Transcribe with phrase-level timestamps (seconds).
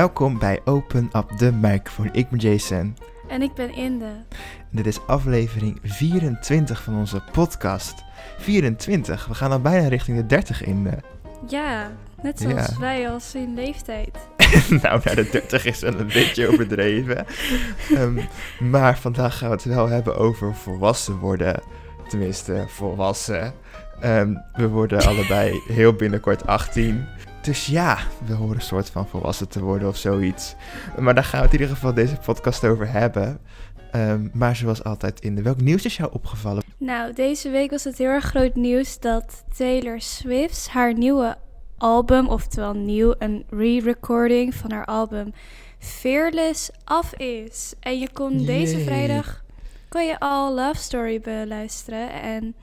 [0.00, 2.08] Welkom bij Open Up the Microphone.
[2.12, 2.96] Ik ben Jason.
[3.28, 4.06] En ik ben Inde.
[4.70, 8.04] Dit is aflevering 24 van onze podcast.
[8.38, 10.86] 24, we gaan al bijna richting de 30 in.
[10.86, 10.92] eh.
[11.48, 11.90] Ja,
[12.22, 12.78] net zoals Ja.
[12.78, 14.18] wij als in leeftijd.
[14.82, 17.26] nou, naar de 30 is wel een beetje overdreven.
[17.94, 18.18] Ehm,
[18.70, 21.60] maar vandaag gaan we het wel hebben over volwassen worden.
[22.08, 23.52] Tenminste, volwassen.
[24.00, 27.06] Ehm, we worden allebei heel binnenkort 18.
[27.42, 30.54] Dus ja, we horen een soort van volwassen te worden of zoiets.
[30.98, 33.40] Maar daar gaan we het in ieder geval deze podcast over hebben.
[33.90, 36.62] Ehm, maar zoals altijd in de welk nieuws is jou opgevallen?
[36.76, 41.36] Nou, deze week was het heel erg groot nieuws dat Taylor Swift haar nieuwe
[41.78, 45.32] album, oftewel nieuw, een re-recording van haar album
[45.78, 47.74] Fearless af is.
[47.80, 49.42] En je kon deze vrijdag
[49.88, 52.12] kon je al Love Story beluisteren.
[52.12, 52.54] En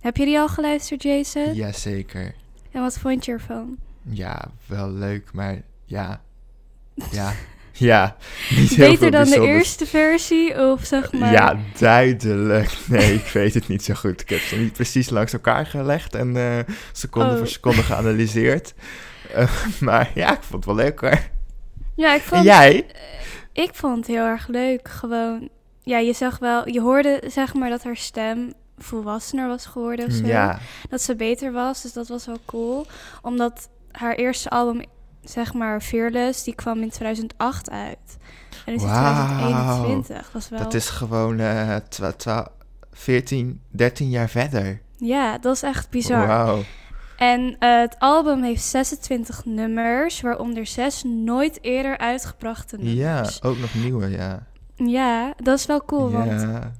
[0.00, 1.54] heb je die al geluisterd, Jason?
[1.54, 2.34] Jazeker.
[2.70, 3.78] En wat vond je ervan?
[4.10, 6.20] Ja, wel leuk, maar ja.
[7.10, 7.32] Ja.
[7.76, 8.16] Ja.
[8.50, 11.32] Niet heel Beter dan de eerste versie, of zeg maar...
[11.32, 12.76] Ja, duidelijk.
[12.86, 14.20] Nee, ik weet het niet zo goed.
[14.20, 17.36] Ik heb ze niet precies langs elkaar gelegd en eh, seconde Oh.
[17.36, 18.74] voor seconde geanalyseerd.
[19.34, 21.18] Eh, maar ja, ik vond het wel leuk hoor.
[21.96, 22.44] Ja, ik En vond...
[22.44, 22.86] jij?
[23.52, 24.88] Ik vond het heel erg leuk.
[24.88, 25.48] Gewoon,
[25.82, 30.12] ja, je zag wel, je hoorde zeg maar dat haar stem volwassener was geworden of
[30.12, 30.26] zo.
[30.26, 30.58] Ja,
[30.88, 32.86] Dat ze beter was, dus dat was wel cool.
[33.22, 34.82] Omdat haar eerste album,
[35.22, 38.16] zeg maar Fearless, die kwam in 2008 uit.
[38.66, 39.26] En nu is het Wauw.
[39.26, 40.30] 2021.
[40.32, 40.58] Dat wel...
[40.58, 42.48] dat is gewoon eh, twa- twa-
[42.92, 44.80] 14, 13 jaar verder.
[44.96, 46.26] Ja, dat is echt bizar.
[46.26, 46.62] Wauw.
[47.16, 53.42] En eh, het album heeft 26 nummers, waaronder zes nooit eerder uitgebrachte Ja, nummers.
[53.42, 54.46] ook nog nieuwe, ja.
[54.76, 56.72] Ja, dat is wel cool, want ja.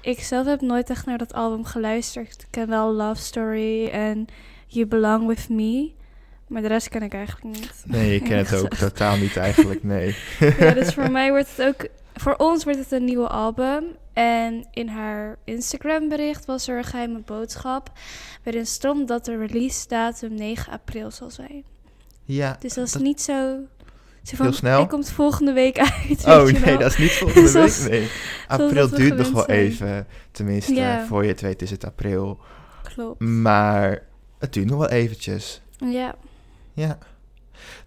[0.00, 2.42] Ik zelf heb nooit echt naar dat album geluisterd.
[2.42, 4.26] Ik ken wel Love Story en
[4.66, 5.92] You Belong With Me.
[6.48, 7.72] Maar de rest ken ik eigenlijk niet.
[7.84, 10.16] Nee, ik ken het ook totaal niet eigenlijk, nee.
[10.58, 11.86] Ja, dus voor mij wordt het ook...
[12.14, 13.84] Voor ons wordt het een nieuwe album.
[14.12, 17.92] En in haar Instagram bericht was er een geheime boodschap...
[18.44, 21.64] waarin stond dat de release datum 9 april zal zijn.
[22.24, 23.56] Ja, Dus dat is Dat- niet zo...
[24.22, 24.78] zo van, Heel snel?
[24.78, 27.90] Hij komt volgende week uit, Oh nee, dat is niet volgende Zoals- week.
[27.90, 28.08] Nee.
[28.48, 29.58] April duurt nog wel zijn.
[29.58, 30.06] even.
[30.30, 32.38] Tenminste, voor je het weet is het april.
[32.94, 33.20] Klopt.
[33.20, 34.02] Maar
[34.38, 35.62] het duurt nog wel eventjes.
[35.76, 36.14] Ja.
[36.78, 36.98] Ja.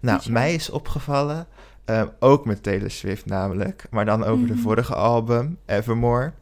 [0.00, 1.46] Nou, mij is opgevallen,
[1.84, 4.62] ehm, ook met Taylor Swift namelijk, maar dan over de Mhm.
[4.62, 6.32] vorige album, Evermore.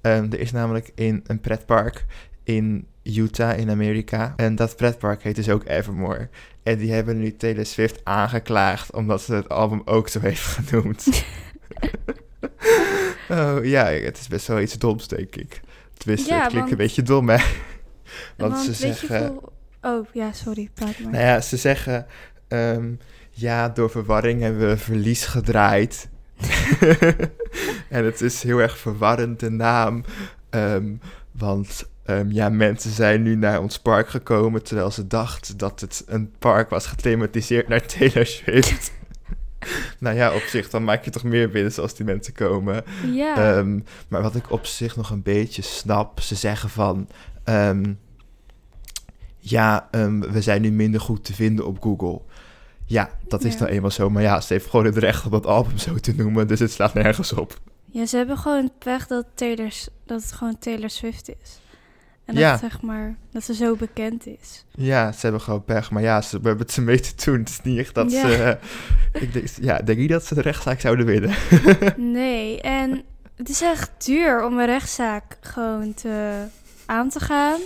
[0.00, 2.04] Ehm, er is namelijk in een pretpark
[2.44, 4.32] in Utah in Amerika.
[4.36, 6.28] En dat pretpark heet dus ook Evermore.
[6.62, 11.06] En die hebben nu Taylor Swift aangeklaagd omdat ze het album ook zo heeft genoemd.
[13.30, 15.60] oh ja, het is best wel iets doms, denk ik.
[15.94, 17.36] Tenminste, Ja, het klinkt want- een beetje dom, hè?
[18.36, 19.08] Want, Want, ze zeggen...
[19.08, 19.52] veel...
[19.82, 21.12] Oh, ja, sorry, praat maar.
[21.12, 22.06] Nou ja, ze zeggen...
[22.48, 22.92] ehm,
[23.30, 26.08] ja, door verwarring hebben we verlies gedraaid.
[27.88, 30.04] en het is heel erg verwarrend, de naam.
[30.50, 30.94] ehm,
[31.30, 34.62] want ehm, ja, mensen zijn nu naar ons park gekomen...
[34.62, 38.92] terwijl ze dachten dat het een park was gethematiseerd naar Taylor Swift.
[39.98, 42.84] nou ja, op zich, dan maak je toch meer winst als die mensen komen.
[43.12, 43.64] Ja,
[44.08, 47.08] maar wat ik op zich nog een beetje snap, ze zeggen van...
[49.50, 52.20] ja, ehm, we zijn nu minder goed te vinden op Google.
[52.84, 53.58] Ja, dat is Ja.
[53.60, 54.10] nou eenmaal zo.
[54.10, 56.72] Maar ja, ze heeft gewoon het recht om dat album zo te noemen, dus het
[56.72, 57.60] slaat nergens op.
[57.90, 59.72] ja, ze hebben gewoon pech dat, Taylor,
[60.06, 61.60] dat het gewoon Taylor Swift is.
[62.24, 62.50] En Ja.
[62.50, 64.64] dat, zeg maar, dat ze zo bekend is.
[64.74, 67.38] Ja, ze hebben gewoon pech, maar ja, ze hebben het ze mee te doen.
[67.38, 68.20] Het is niet echt dat Ja.
[68.20, 68.34] ze...
[69.12, 71.30] eh, ik denk, ja, denk niet dat ze de rechtszaak zouden winnen.
[72.12, 73.02] Nee, en
[73.36, 76.44] het is echt duur om een rechtszaak gewoon te,
[76.86, 77.60] aan te gaan.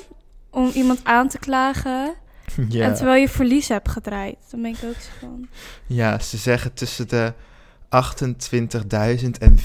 [0.53, 2.15] Om iemand aan te klagen.
[2.57, 2.93] En ja.
[2.93, 4.37] terwijl je verlies hebt gedraaid.
[4.51, 5.49] Dan ben ik ook zo van...
[5.87, 7.33] ja, ze zeggen tussen de
[7.93, 9.57] 28.000 en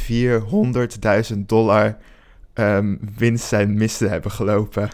[1.34, 1.98] 400.000 dollar
[2.54, 4.90] ehm, winst zijn mis te hebben gelopen.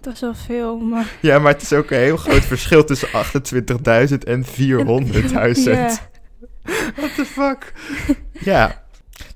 [0.00, 1.12] Dat is wel veel, maar...
[1.20, 4.52] Ja, maar het is ook een heel groot verschil tussen 28.000 en 400.000.
[5.62, 5.98] Ja.
[6.96, 7.72] What the fuck?
[8.32, 8.82] ja.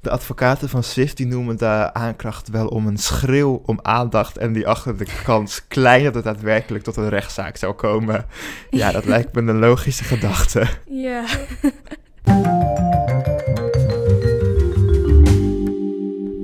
[0.04, 4.52] De advocaten van Swift die noemen de aanklacht wel om een schreeuw om aandacht en
[4.52, 8.26] die achter de kans klein dat het daadwerkelijk tot een rechtszaak zou komen.
[8.70, 10.66] Ja, dat lijkt me een logische gedachte.
[10.88, 11.24] Ja.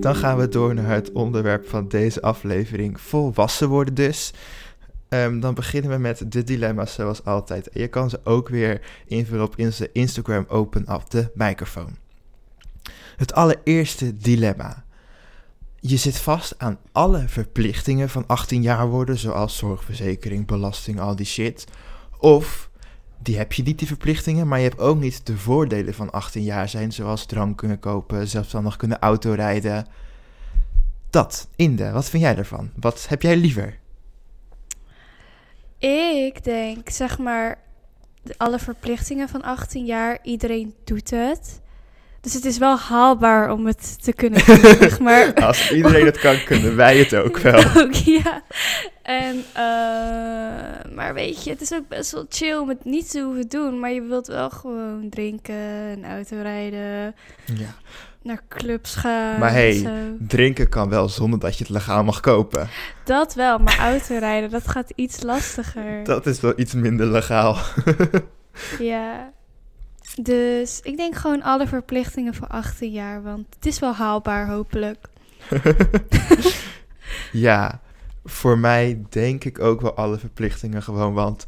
[0.00, 4.32] Dan gaan we door naar het onderwerp van deze aflevering, volwassen worden dus.
[5.08, 7.68] Ehm, dan beginnen we met de dilemma's zoals altijd.
[7.68, 11.96] En je kan ze ook weer invullen op onze Instagram Open Up de microfoon.
[13.20, 14.84] Het allereerste dilemma.
[15.80, 21.26] Je zit vast aan alle verplichtingen van 18 jaar worden, zoals zorgverzekering, belasting, al die
[21.26, 21.66] shit.
[22.18, 22.70] Of
[23.18, 26.42] die heb je niet, die verplichtingen, maar je hebt ook niet de voordelen van 18
[26.42, 29.86] jaar zijn, zoals drank kunnen kopen, zelfstandig kunnen autorijden.
[31.10, 32.70] Dat, Inde, wat vind jij ervan?
[32.76, 33.78] Wat heb jij liever?
[35.78, 37.58] Ik denk, zeg maar,
[38.36, 41.60] alle verplichtingen van 18 jaar, iedereen doet het.
[42.20, 45.34] Dus het is wel haalbaar om het te kunnen doen, maar.
[45.34, 47.62] Als iedereen het kan, kunnen wij het ook wel.
[47.82, 48.42] Ook, ja.
[49.02, 53.20] En, eh, maar weet je, het is ook best wel chill om het niet te
[53.20, 53.80] hoeven doen.
[53.80, 55.54] Maar je wilt wel gewoon drinken
[55.90, 57.14] en autorijden,
[57.44, 57.74] Ja.
[58.22, 59.38] naar clubs gaan.
[59.38, 59.88] Maar hey,
[60.18, 62.68] drinken kan wel zonder dat je het legaal mag kopen.
[63.04, 66.04] Dat wel, maar autorijden, dat gaat iets lastiger.
[66.04, 67.56] Dat is wel iets minder legaal.
[68.78, 69.32] Ja.
[70.16, 75.08] Dus ik denk gewoon alle verplichtingen voor 18 jaar, want het is wel haalbaar, hopelijk.
[77.32, 77.80] ja,
[78.24, 81.46] voor mij denk ik ook wel alle verplichtingen gewoon, want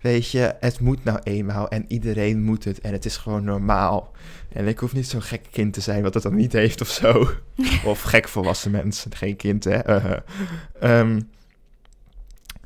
[0.00, 4.12] weet je, het moet nou eenmaal en iedereen moet het en het is gewoon normaal.
[4.52, 6.88] En ik hoef niet zo'n gek kind te zijn wat het dan niet heeft of
[6.88, 7.30] zo.
[7.84, 9.88] of gek volwassen mensen, geen kind hè.
[9.88, 11.28] Uh, um,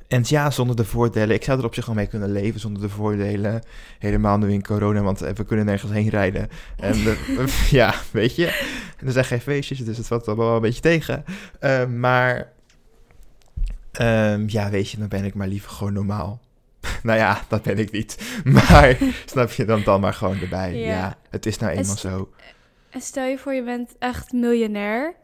[0.09, 1.37] en ja, zonder de voordelen.
[1.37, 3.63] Ik zou er op zich wel mee kunnen leven zonder de voordelen.
[3.99, 6.49] Helemaal nu in corona, want we kunnen nergens heen rijden.
[6.77, 6.97] En
[7.71, 8.47] ja, weet je.
[9.05, 11.25] Er zijn geen feestjes, dus het valt wel een beetje tegen.
[11.61, 12.53] Uh, maar
[14.01, 16.41] um, ja, weet je, dan ben ik maar liever gewoon normaal.
[17.03, 18.19] nou ja, dat ben ik niet.
[18.45, 20.75] Maar snap je dan dan maar gewoon erbij.
[20.75, 22.33] Ja, ja het is nou eenmaal en zo.
[22.91, 25.15] En stel je voor, je bent echt miljonair.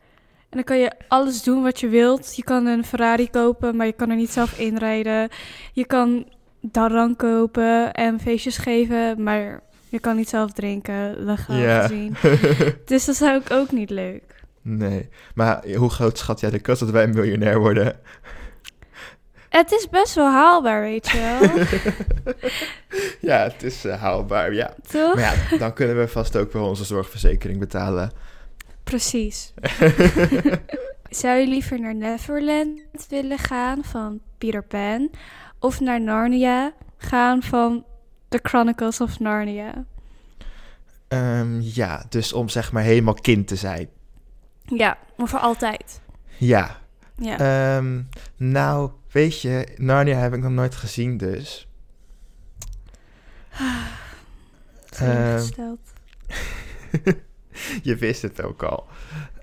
[0.51, 2.37] En dan kan je alles doen wat je wilt.
[2.37, 5.29] Je kan een Ferrari kopen, maar je kan er niet zelf inrijden.
[5.73, 6.27] Je kan
[6.61, 11.81] drank kopen en feestjes geven, maar je kan niet zelf drinken, legaal Ja.
[11.83, 12.17] gezien.
[12.85, 14.23] Dus dat zou ik ook niet leuk.
[14.63, 17.97] Nee, maar hoe groot schat jij de kans dat wij een miljonair worden?
[19.49, 21.51] Het is best wel haalbaar, weet je wel.
[23.31, 24.75] ja, het is uh, haalbaar, ja.
[24.91, 25.15] Toch?
[25.15, 28.11] Maar ja, dan kunnen we vast ook wel onze zorgverzekering betalen.
[28.91, 29.53] Precies.
[31.21, 35.11] Zou je liever naar Neverland willen gaan van Peter Pan
[35.59, 37.85] of naar Narnia gaan van
[38.29, 39.85] The Chronicles of Narnia?
[41.09, 43.89] Um, ja, dus om zeg maar helemaal kind te zijn.
[44.65, 46.01] Ja, maar voor altijd.
[46.37, 46.81] Ja.
[47.17, 47.77] ja.
[47.77, 51.69] Um, nou, weet je, Narnia heb ik nog nooit gezien, dus.
[54.89, 55.81] Teleurgesteld.
[57.05, 57.15] Uh,
[57.83, 58.87] je wist het ook al.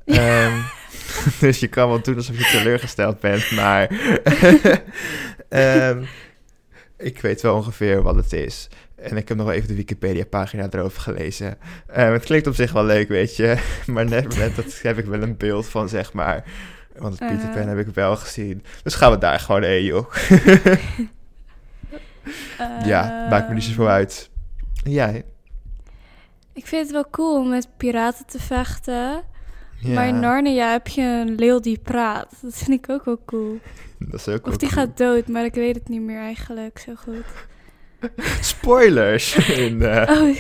[0.05, 0.63] um,
[1.39, 3.91] dus je kan wel doen alsof je teleurgesteld bent, maar
[5.49, 6.07] um,
[7.09, 8.69] ik weet wel ongeveer wat het is.
[8.95, 11.57] En ik heb nog wel even de Wikipedia-pagina erover gelezen.
[11.97, 13.57] Um, het klinkt op zich wel leuk, weet je.
[13.85, 16.43] Maar Neverland, dat heb ik wel een beeld van, zeg maar.
[16.97, 18.63] Want het Peter Pan heb ik wel gezien.
[18.83, 20.13] Dus gaan we daar gewoon heen, joh.
[22.59, 24.29] uh, ja, maakt me niet zoveel uit.
[24.83, 25.23] Jij?
[26.57, 29.23] Ik vind het wel cool om met piraten te vechten.
[29.79, 29.93] Ja.
[29.93, 32.33] Maar in Narnia heb je een leeuw die praat.
[32.41, 33.59] Dat vind ik ook wel cool.
[34.09, 34.81] Dat is ook of die cool.
[34.81, 37.25] gaat dood, maar ik weet het niet meer eigenlijk zo goed.
[38.55, 39.35] Spoilers!
[39.35, 40.03] In, uh...
[40.17, 40.35] oh.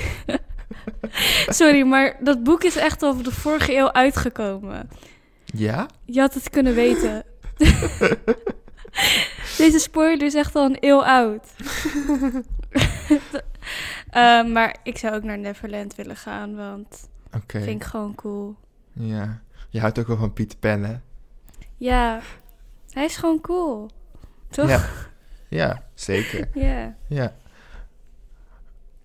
[1.47, 4.89] Sorry, maar dat boek is echt al de vorige eeuw uitgekomen.
[5.45, 5.87] Ja?
[6.05, 7.23] Je had het kunnen weten.
[9.57, 11.47] Deze spoiler is echt al een eeuw oud.
[14.11, 17.61] Uh, maar ik zou ook naar Neverland willen gaan, want okay.
[17.61, 18.55] vind ik gewoon cool.
[18.93, 20.95] Ja, je houdt ook wel van Pieter Pan, hè?
[21.77, 22.19] Ja,
[22.89, 23.89] hij is gewoon cool.
[24.49, 24.69] Toch?
[24.69, 24.89] Ja,
[25.59, 26.49] ja zeker.
[26.53, 26.95] ja.
[27.07, 27.35] Ja.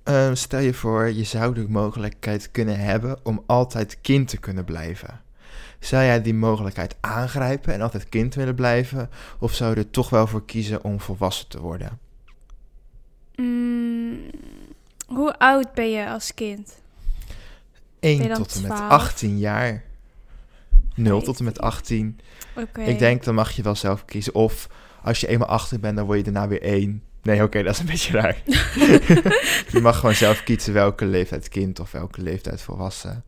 [0.05, 4.65] Um, stel je voor, je zou de mogelijkheid kunnen hebben om altijd kind te kunnen
[4.65, 5.21] blijven.
[5.79, 9.11] Zou jij die mogelijkheid aangrijpen en altijd kind willen blijven?
[9.39, 11.99] Of zou je er toch wel voor kiezen om volwassen te worden?
[13.37, 14.31] Mm,
[15.15, 16.81] hoe oud ben je als kind?
[18.01, 19.83] 1 tot en met 18 jaar.
[20.95, 22.21] 0 tot en met 18.
[22.57, 22.87] Okay.
[22.87, 24.35] Ik denk, dan mag je wel zelf kiezen.
[24.35, 24.69] Of
[25.03, 27.03] als je eenmaal 18 bent, dan word je daarna weer 1.
[27.23, 28.43] Nee, oké, okay, dat is een beetje raar.
[29.73, 33.25] je mag gewoon zelf kiezen welke leeftijd kind of welke leeftijd volwassen.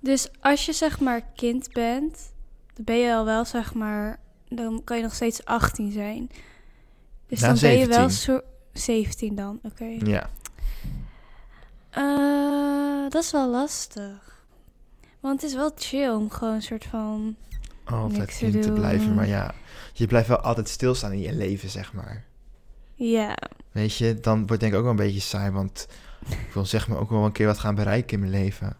[0.00, 2.32] Dus als je zeg maar kind bent,
[2.74, 6.30] dan ben je al wel zeg maar, dan kan je nog steeds 18 zijn.
[7.26, 7.88] Dus Na dan 17.
[7.88, 8.40] ben je wel zo
[8.72, 9.82] 17 dan, oké.
[9.82, 10.00] Okay.
[10.04, 10.30] Ja.
[11.96, 14.44] Uh, dat is wel lastig.
[15.20, 17.36] Want het is wel chill om gewoon een soort van.
[17.84, 19.54] Altijd kind te, te blijven, maar ja,
[19.92, 22.24] je blijft wel altijd stilstaan in je leven, zeg maar.
[22.94, 23.36] Ja.
[23.72, 25.88] Weet je, dan wordt denk ik ook wel een beetje saai, want
[26.28, 28.76] ik wil zeg maar ook wel een keer wat gaan bereiken in mijn leven.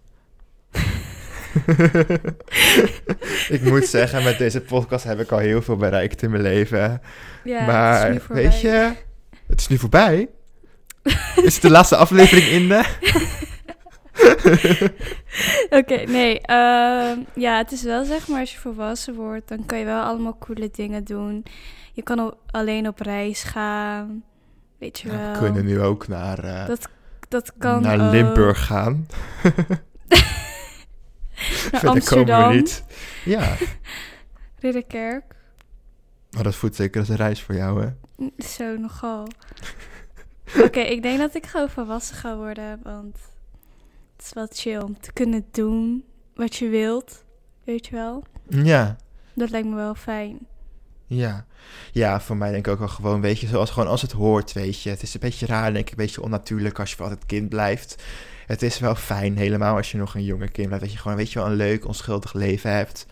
[3.56, 7.00] ik moet zeggen, met deze podcast heb ik al heel veel bereikt in mijn leven.
[7.44, 8.92] Ja, maar weet je,
[9.46, 10.28] het is nu voorbij.
[11.44, 12.82] Is het de laatste aflevering in de?
[15.78, 16.40] Oké, nee.
[16.40, 20.02] ehm, ja, het is wel zeg maar, als je volwassen wordt, dan kan je wel
[20.02, 21.44] allemaal coole dingen doen.
[21.92, 24.22] Je kan al- alleen op reis gaan.
[24.78, 25.32] Weet je wel.
[25.32, 26.88] we kunnen nu ook naar, eh, Dat,
[27.28, 28.12] dat kan naar ook.
[28.12, 29.06] Limburg gaan.
[31.72, 32.48] Naar komen Amsterdam.
[32.48, 32.84] we niet.
[33.24, 33.56] Ja,
[34.58, 35.24] Ridderkerk.
[36.30, 37.88] maar dat voelt zeker als een reis voor jou, hè?
[38.46, 39.28] Zo, nogal.
[40.62, 43.16] Oké, ik denk dat ik gewoon volwassen ga worden, want
[44.16, 47.24] het is wel chill om te kunnen doen wat je wilt.
[47.64, 48.24] Weet je wel?
[48.48, 48.96] Ja,
[49.34, 50.38] Dat lijkt me wel fijn.
[51.06, 51.46] ja.
[51.92, 54.52] Ja, voor mij denk ik ook wel gewoon, weet je, zoals gewoon als het hoort,
[54.52, 54.90] weet je.
[54.90, 57.48] Het is een beetje raar, denk ik, een beetje onnatuurlijk als je voor altijd kind
[57.48, 58.02] blijft.
[58.46, 61.16] Het is wel fijn, helemaal als je nog een jonge kind blijft, dat je gewoon,
[61.16, 63.06] weet je wel, een leuk, onschuldig leven hebt.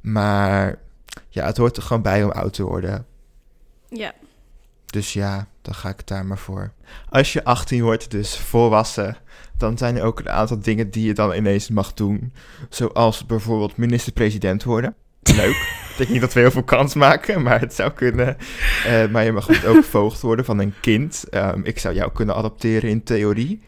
[0.00, 0.78] Maar
[1.28, 3.06] ja, het hoort er gewoon bij om oud te worden.
[3.88, 4.12] Ja.
[4.90, 6.72] Dus ja, dan ga ik daar maar voor.
[7.08, 9.16] Als je 18 wordt, dus volwassen,
[9.56, 12.32] dan zijn er ook een aantal dingen die je dan ineens mag doen.
[12.68, 14.94] Zoals bijvoorbeeld minister-president worden.
[15.22, 15.56] Leuk.
[15.90, 18.36] ik denk niet dat we heel veel kans maken, maar het zou kunnen.
[18.86, 21.24] Eh, maar je mag ook voogd worden van een kind.
[21.30, 23.62] Ehm, ik zou jou kunnen adopteren in theorie.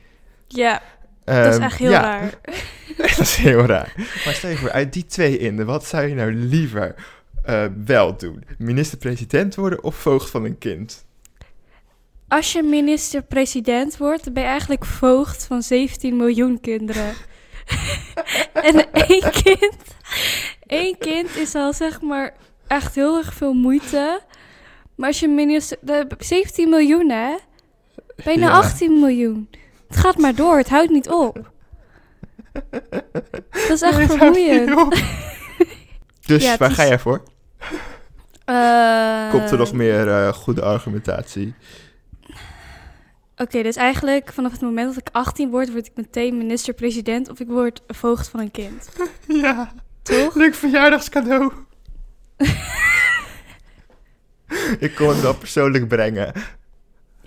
[0.49, 0.83] Ja,
[1.25, 2.35] dat is Ehm, echt heel ja, raar.
[2.97, 3.93] dat is heel raar.
[4.25, 6.95] Maar stel je voor, uit die twee in, wat zou je nou liever
[7.43, 8.45] eh, wel doen?
[8.59, 11.05] Minister-president worden of voogd van een kind?
[12.31, 17.13] Als je minister-president wordt, dan ben je eigenlijk voogd van 17 miljoen kinderen.
[18.53, 19.75] en één kind,
[20.67, 22.35] één kind is al zeg maar
[22.67, 24.21] echt heel erg veel moeite.
[24.97, 25.79] Maar als je minister...
[25.81, 27.35] de- 17 miljoen hè?
[28.25, 28.53] Bijna Ja.
[28.53, 29.49] 18 miljoen.
[29.89, 31.51] Het gaat maar door, het houdt niet op.
[33.51, 35.01] Dat is echt Nee, vermoeiend.
[36.27, 37.23] Dus Ja, waar is- ga jij voor?
[38.45, 41.55] Eh, Komt er nog meer eh, goede argumentatie?
[43.40, 47.40] Oké, dus eigenlijk vanaf het moment dat ik 18 word, word ik meteen minister-president of
[47.40, 48.88] ik word voogd van een kind.
[49.42, 50.35] Ja, Toch?
[50.35, 51.52] leuk verjaardagscadeau.
[54.78, 56.32] ik kon het wel persoonlijk brengen.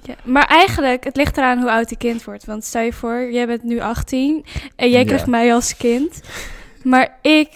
[0.03, 2.45] Ja, maar eigenlijk, het ligt eraan hoe oud een kind wordt.
[2.45, 5.05] Want stel je voor, jij bent nu 18 en jij Ja.
[5.05, 6.21] krijgt mij als kind.
[6.83, 7.49] Maar ik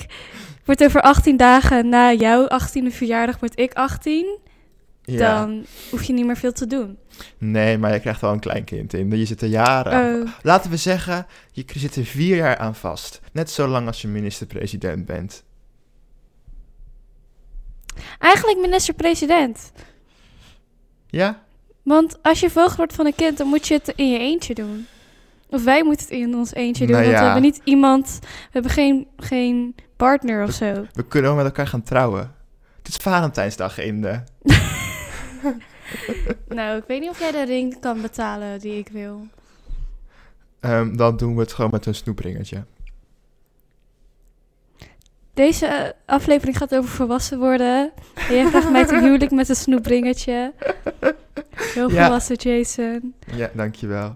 [0.66, 4.38] word over 18 dagen na jouw 18e verjaardag, word ik 18.
[5.02, 5.18] Ja.
[5.40, 6.98] Dan hoef je niet meer veel te doen.
[7.38, 9.12] Nee, maar je krijgt wel een klein kind in.
[9.12, 10.22] Je zit er jaren aan.
[10.22, 13.22] Oh, Laten we zeggen, je zit er vier jaar aan vast.
[13.32, 15.44] Net zo lang als je minister-president bent.
[18.20, 19.72] eigenlijk minister-president.
[21.08, 21.44] Ja?
[21.84, 24.54] Want als je voogd wordt van een kind, dan moet je het in je eentje
[24.54, 24.88] doen.
[25.50, 28.20] Of wij moeten het in ons eentje doen, Nou want we hebben niet iemand...
[28.22, 30.86] We hebben geen, geen partner of zo.
[30.94, 32.36] We kunnen wel met elkaar gaan trouwen.
[32.78, 34.20] Het is Valentijnsdag in de...
[36.48, 39.28] Nou, ik weet niet of jij de ring kan betalen die ik wil.
[40.60, 42.64] Ehm, dan doen we het gewoon met een snoepringetje.
[45.34, 47.92] Deze eh, aflevering gaat over volwassen worden.
[48.16, 50.54] En jij vraagt mij te huwelijk met een snoepringetje.
[51.56, 52.02] Heel Ja.
[52.04, 53.14] volwassen, Jason.
[53.36, 54.16] Ja, dankjewel.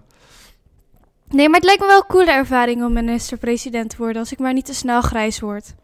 [1.28, 4.16] Nee, maar het lijkt me wel een coole ervaring om minister-president te worden...
[4.16, 5.74] als ik maar niet te snel grijs word.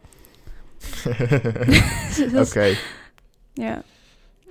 [2.35, 2.75] Oké.
[3.53, 3.81] Ja.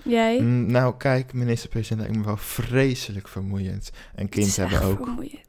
[0.04, 0.40] Jij?
[0.40, 3.90] Mm, Nou, kijk, minister-president lijkt me wel vreselijk vermoeiend.
[4.14, 5.04] En kind hebben ook.
[5.04, 5.46] vermoeiend.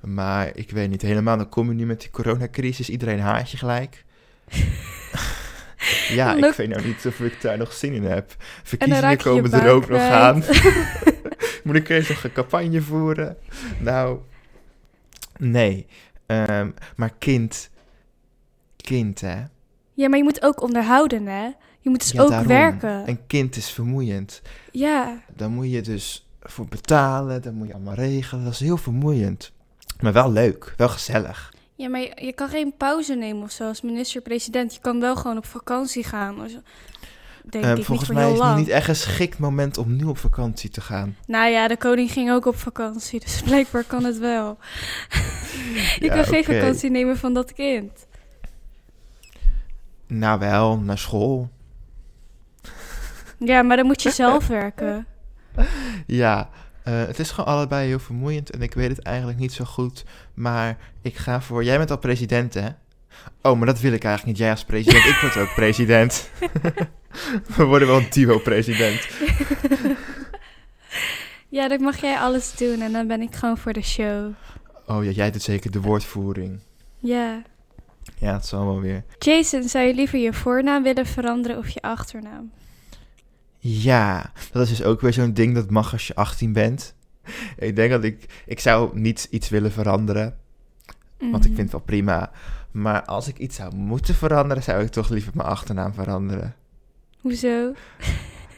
[0.00, 2.90] Maar ik weet niet, helemaal dan kom je nu met die coronacrisis.
[2.90, 4.04] Iedereen haat je gelijk.
[6.08, 8.34] ja, ik weet nou niet of ik daar nog zin in heb.
[8.62, 10.42] Verkiezingen komen er ook nog aan.
[11.64, 13.36] Moet ik eerst nog een campagne voeren?
[13.78, 14.18] Nou,
[15.38, 15.86] nee.
[16.26, 17.70] Ehm, maar kind,
[18.76, 19.42] kind hè.
[19.92, 21.48] Ja, maar je moet ook onderhouden, hè?
[21.86, 22.48] Je moet dus Ja, ook daarom.
[22.48, 23.08] werken.
[23.08, 24.42] Een kind is vermoeiend.
[24.72, 28.44] Ja, Daar moet je dus voor betalen, dat moet je allemaal regelen.
[28.44, 29.52] Dat is heel vermoeiend.
[30.00, 31.52] Maar wel leuk, wel gezellig.
[31.74, 34.74] ja, maar je, je kan geen pauze nemen of zo als minister-president.
[34.74, 36.40] Je kan wel gewoon op vakantie gaan.
[36.40, 36.52] Als,
[37.44, 40.04] denk Ehm, ik niet volgens mij is het niet echt een geschikt moment om nu
[40.04, 41.16] op vakantie te gaan.
[41.26, 44.58] Nou ja, de koning ging ook op vakantie, dus blijkbaar kan het wel.
[45.98, 48.06] je Ja, kan geen vakantie nemen van dat kind.
[50.06, 51.48] Nou wel, naar school.
[53.36, 55.06] Ja, maar dan moet je zelf werken.
[56.06, 56.48] Ja,
[56.82, 60.04] eh, het is gewoon allebei heel vermoeiend en ik weet het eigenlijk niet zo goed.
[60.34, 61.64] Maar ik ga voor...
[61.64, 62.68] Jij bent al president, hè?
[63.42, 64.46] Oh, maar dat wil ik eigenlijk niet.
[64.46, 66.30] Jij als president, ik word ook president.
[67.56, 69.08] We worden wel een duo-president.
[71.48, 74.32] Ja, dan mag jij alles doen en dan ben ik gewoon voor de show.
[74.86, 76.60] Oh ja, jij doet zeker de woordvoering.
[76.98, 77.42] Ja.
[78.18, 79.04] Ja, het zal wel weer.
[79.18, 82.50] Jason, zou je liever je voornaam willen veranderen of je achternaam?
[83.58, 86.94] Ja, dat is dus ook weer zo'n ding dat mag als je 18 bent.
[87.58, 88.42] ik denk dat ik...
[88.46, 90.36] Ik zou niet iets willen veranderen.
[91.18, 91.56] Want ik Mhm.
[91.56, 92.30] vind het wel prima.
[92.70, 94.62] Maar als ik iets zou moeten veranderen...
[94.62, 96.54] zou ik toch liever mijn achternaam veranderen.
[97.20, 97.72] Hoezo?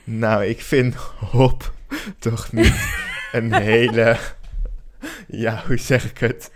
[0.05, 1.73] Nou, ik vind Hop
[2.19, 2.75] toch niet
[3.33, 4.17] een hele...
[5.27, 6.51] Ja, hoe zeg ik het?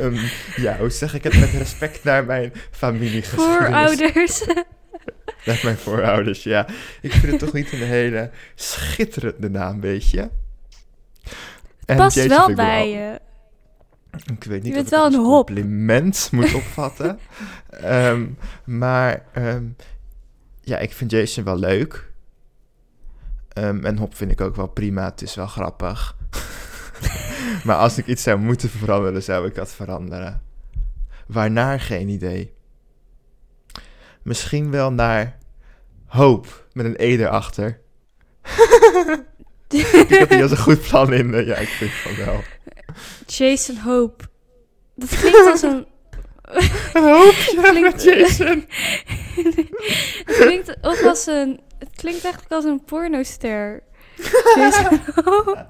[0.00, 0.16] Ehm,
[0.56, 3.56] ja, hoe zeg ik het met respect naar mijn familiegeschiedenis?
[3.56, 4.44] Voorouders.
[5.46, 6.66] Naar mijn voorouders, ja.
[7.00, 10.28] Ik vind het toch niet een hele schitterende naam, weet je?
[11.84, 13.20] En Past Jason wel bij je.
[14.32, 15.46] Ik weet niet Je of wel het een hop.
[15.46, 17.18] compliment moet opvatten.
[17.70, 18.26] Ehm,
[18.64, 19.64] maar ehm,
[20.60, 22.10] ja, ik vind Jason wel leuk.
[23.48, 25.04] Ehm, en Hop vind ik ook wel prima.
[25.04, 26.16] Het is wel grappig.
[27.64, 30.42] maar als ik iets zou moeten veranderen, zou ik dat veranderen.
[31.26, 32.52] Waarnaar geen idee.
[34.22, 35.38] Misschien wel naar
[36.06, 37.80] hoop met een E erachter.
[39.68, 41.34] ik heb niet als een goed plan in.
[41.34, 42.42] eh, ja, ik vind van wel.
[43.26, 44.24] Jason Hope.
[44.94, 45.86] Dat klinkt als een...
[46.92, 48.64] Een hoopje Klinkt- Jason.
[50.24, 51.60] het klinkt ook als een...
[51.78, 53.82] Het klinkt eigenlijk als een pornoster.
[54.56, 55.66] Jason Hope.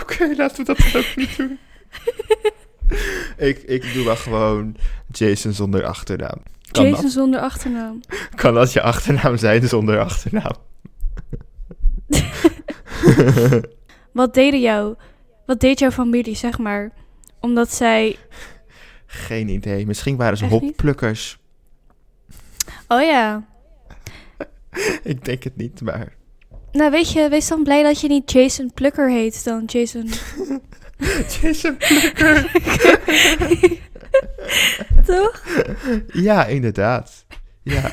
[0.00, 1.58] Oké, laten we dat ook niet doen.
[3.36, 4.76] ik, ik doe wel gewoon
[5.12, 6.42] Jason zonder achternaam.
[6.74, 8.00] Kan Jason zonder achternaam.
[8.34, 10.52] Kan dat je achternaam zijn zonder achternaam?
[14.12, 14.94] Wat deden jou...
[15.46, 16.92] Wat deed jouw familie, zeg maar?
[17.40, 18.16] Omdat zij...
[19.06, 19.86] Geen idee.
[19.86, 20.62] Misschien waren ze Echt niet?
[20.62, 21.38] hopplukkers.
[22.88, 23.44] Oh ja.
[25.02, 26.12] Ik denk het niet, maar...
[26.72, 30.08] Nou, weet je, wees dan blij dat je niet Jason Plucker heet dan Jason...
[31.40, 32.50] Jason Plukker.
[35.06, 35.42] Toch?
[36.12, 37.24] ja, inderdaad.
[37.62, 37.90] Ja.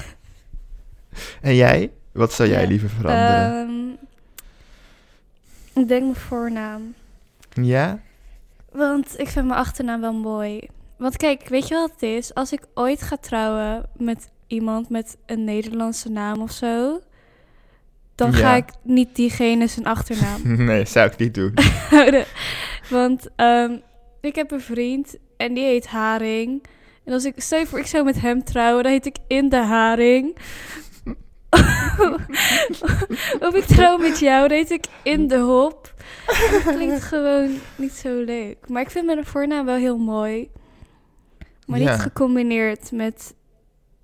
[1.41, 1.91] En jij?
[2.11, 3.67] Wat zou jij Ja, liever veranderen?
[5.73, 6.93] Ehm, ik denk mijn voornaam.
[7.53, 7.99] ja?
[8.71, 10.67] Want ik vind mijn achternaam wel mooi.
[10.97, 12.33] Want kijk, weet je wat het is?
[12.33, 17.01] Als ik ooit ga trouwen met iemand met een Nederlandse naam of zo...
[18.15, 21.53] dan ga ik niet diegene zijn achternaam Nee, zou ik niet doen.
[22.89, 23.77] Want ehm,
[24.21, 26.63] ik heb een vriend en die heet Haring.
[27.03, 29.55] En als ik, stel voor, ik zou met hem trouwen, dan heet ik In de
[29.57, 30.37] Haring.
[33.47, 35.93] of ik trouw met jou, dan heet ik In de Hop.
[36.51, 38.69] Dat klinkt gewoon niet zo leuk.
[38.69, 40.49] Maar ik vind mijn voornaam wel heel mooi.
[41.65, 41.91] Maar Ja.
[41.91, 43.33] niet gecombineerd met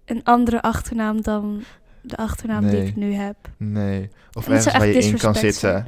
[0.06, 1.63] een andere achternaam dan
[2.02, 3.36] de achternaam die ik nu heb.
[3.58, 4.10] Nee.
[4.34, 5.88] Of ergens waar je in kan zitten.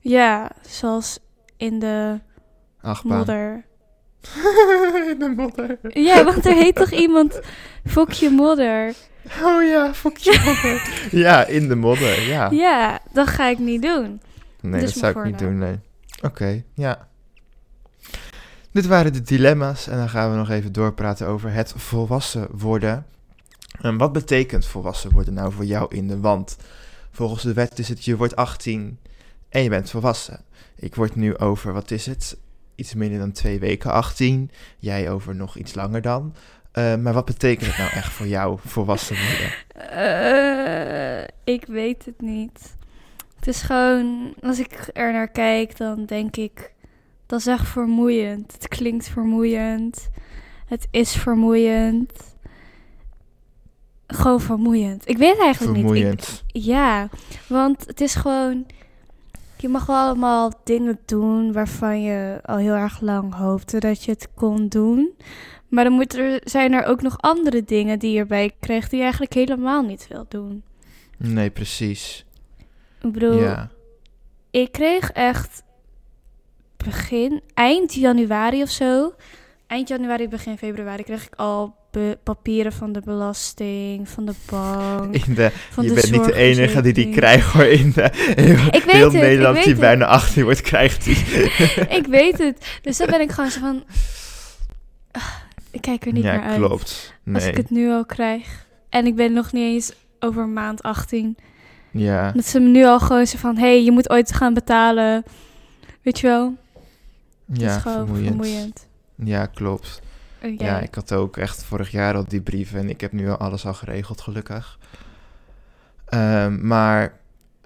[0.00, 1.18] Ja, zoals
[1.56, 2.20] in de
[2.80, 3.16] Achtbaan.
[3.18, 3.64] modder.
[4.34, 5.78] In de modder.
[5.88, 7.40] Ja, want er heet toch iemand
[7.84, 8.94] Fokje Modder?
[9.42, 10.98] Oh ja, fuck je modder.
[11.24, 12.50] ja, in de modder, ja.
[12.50, 14.20] Ja, dat ga ik niet doen.
[14.60, 15.78] Nee, Dus dat zou ik niet doen, nee.
[16.22, 17.08] Oké, ja.
[18.72, 23.06] Dit waren de dilemma's en dan gaan we nog even doorpraten over het volwassen worden.
[23.80, 26.56] En wat betekent volwassen worden nou voor jou in de wand?
[27.10, 28.98] Volgens de wet is het je wordt 18
[29.48, 30.40] en je bent volwassen.
[30.76, 32.36] Ik word nu over, wat is het?
[32.76, 34.50] Iets minder dan twee weken 18.
[34.78, 36.34] Jij over nog iets langer dan.
[36.72, 39.90] Eh, maar wat betekent het nou echt voor jou, volwassen worden?
[39.90, 42.74] Eh, ik weet het niet.
[43.36, 46.72] Het is gewoon, als ik er naar kijk, dan denk ik,
[47.26, 48.52] dat is echt vermoeiend.
[48.52, 50.08] Het klinkt vermoeiend.
[50.66, 52.12] Het is vermoeiend.
[54.06, 55.08] Gewoon vermoeiend.
[55.08, 55.84] Ik weet eigenlijk niet.
[55.84, 56.44] Ik- Vermoeiend.
[56.46, 57.08] Ja,
[57.46, 58.66] want het is gewoon.
[59.58, 64.10] Je mag wel allemaal dingen doen waarvan je al heel erg lang hoopte dat je
[64.10, 65.14] het kon doen.
[65.68, 68.96] Maar dan moet er, zijn er ook nog andere dingen die je erbij krijgt die
[68.96, 70.62] je eigenlijk helemaal niet wil doen.
[71.18, 72.24] Nee, precies.
[73.02, 73.70] Ik bedoel, Ja.
[74.50, 75.62] ik kreeg echt
[76.76, 79.12] begin, eind januari of zo.
[79.66, 81.74] Eind januari, begin februari kreeg ik al
[82.22, 85.14] papieren van de belasting, van de bank.
[85.14, 87.64] In de, van je de bent niet de enige die die krijgt hoor.
[87.64, 89.82] In de, heel, Ik weet heel het, ik Nederland weet die het.
[89.82, 91.16] bijna 18 wordt, krijgt die.
[91.98, 92.78] ik weet het.
[92.82, 93.84] Dus dan ben ik gewoon zo van...
[95.10, 95.28] ah,
[95.70, 96.56] ik kijk er niet ja, meer uit.
[96.56, 97.14] klopt.
[97.34, 98.66] Als ik het nu al krijg.
[98.88, 101.36] En ik ben nog niet eens over maand 18.
[101.90, 103.56] Ja, Dat ze me nu al gewoon zo van...
[103.56, 105.24] Hé, hey, je moet ooit gaan betalen.
[106.02, 106.54] Weet je wel?
[107.52, 108.26] Ja is gewoon vermoeiend.
[108.26, 108.86] vermoeiend.
[109.24, 110.00] Ja, klopt.
[110.38, 113.30] En Ja, ik had ook echt vorig jaar al die brieven en ik heb nu
[113.30, 114.78] al alles al geregeld, gelukkig.
[116.04, 117.12] Ehm, maar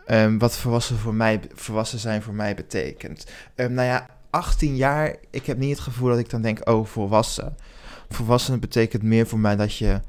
[0.06, 3.26] ehm, wat volwassen, voor mij, volwassen zijn voor mij betekent.
[3.54, 6.86] Ehm, nou ja, 18 jaar, ik heb niet het gevoel dat ik dan denk, oh,
[6.86, 7.56] volwassen.
[8.08, 10.00] Volwassen betekent meer voor mij dat je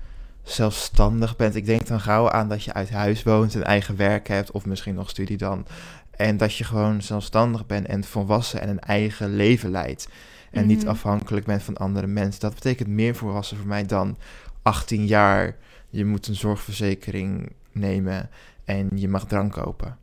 [0.43, 1.56] zelfstandig bent.
[1.56, 4.65] Ik denk dan gauw aan dat je uit huis woont, een eigen werk hebt of
[4.65, 5.65] misschien nog studie dan.
[6.12, 10.08] En dat je gewoon zelfstandig bent en volwassen en een eigen leven leidt.
[10.51, 10.87] En niet Mhm.
[10.89, 12.41] afhankelijk bent van andere mensen.
[12.41, 14.17] Dat betekent meer volwassen voor mij dan
[14.61, 15.55] 18 jaar.
[15.89, 18.29] Je moet een zorgverzekering nemen
[18.65, 19.97] en je mag drank kopen.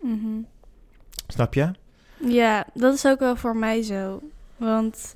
[0.00, 0.40] Mhm.
[1.26, 1.70] Snap je?
[2.26, 4.20] Ja, dat is ook wel voor mij zo.
[4.56, 5.14] Want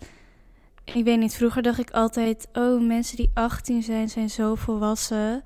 [0.85, 5.43] ik weet niet, vroeger dacht ik altijd: oh, mensen die 18 zijn, zijn zo volwassen.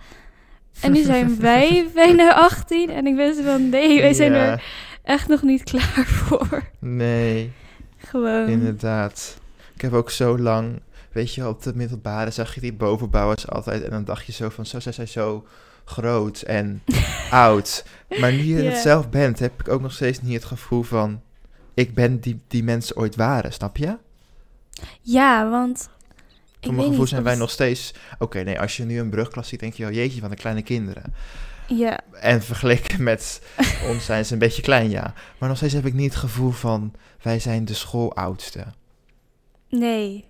[0.80, 2.90] En nu zijn wij bijna 18.
[2.90, 4.64] En ik ben zo van: nee, wij zijn er
[5.02, 6.62] echt nog niet klaar voor.
[6.78, 7.52] Nee,
[8.08, 8.48] Gewoon.
[8.48, 9.38] inderdaad.
[9.74, 10.80] Ik heb ook zo lang,
[11.12, 13.82] weet je, op de middelbare zag je die bovenbouwers altijd.
[13.82, 15.46] En dan dacht je zo van, zo zijn zij zo
[15.84, 16.82] groot en
[17.30, 17.84] oud.
[18.20, 21.20] Maar nu je het zelf bent, heb ik ook nog steeds niet het gevoel van...
[21.74, 23.96] Ik ben die, die mensen ooit waren, snap je?
[25.00, 25.88] Ja, want.
[26.60, 27.94] Ik Voor mijn gevoel zijn wij nog steeds...
[28.18, 29.92] Oké, nee, als je nu een brugklas ziet, denk je wel...
[29.92, 31.14] Jeetje, van de kleine kinderen.
[31.76, 33.42] Ja, En vergeleken met
[33.88, 35.14] ons zijn ze een beetje klein, ja.
[35.38, 36.92] Maar nog steeds heb ik niet het gevoel van...
[37.22, 38.64] Wij zijn de schooloudste.
[39.68, 40.24] nee.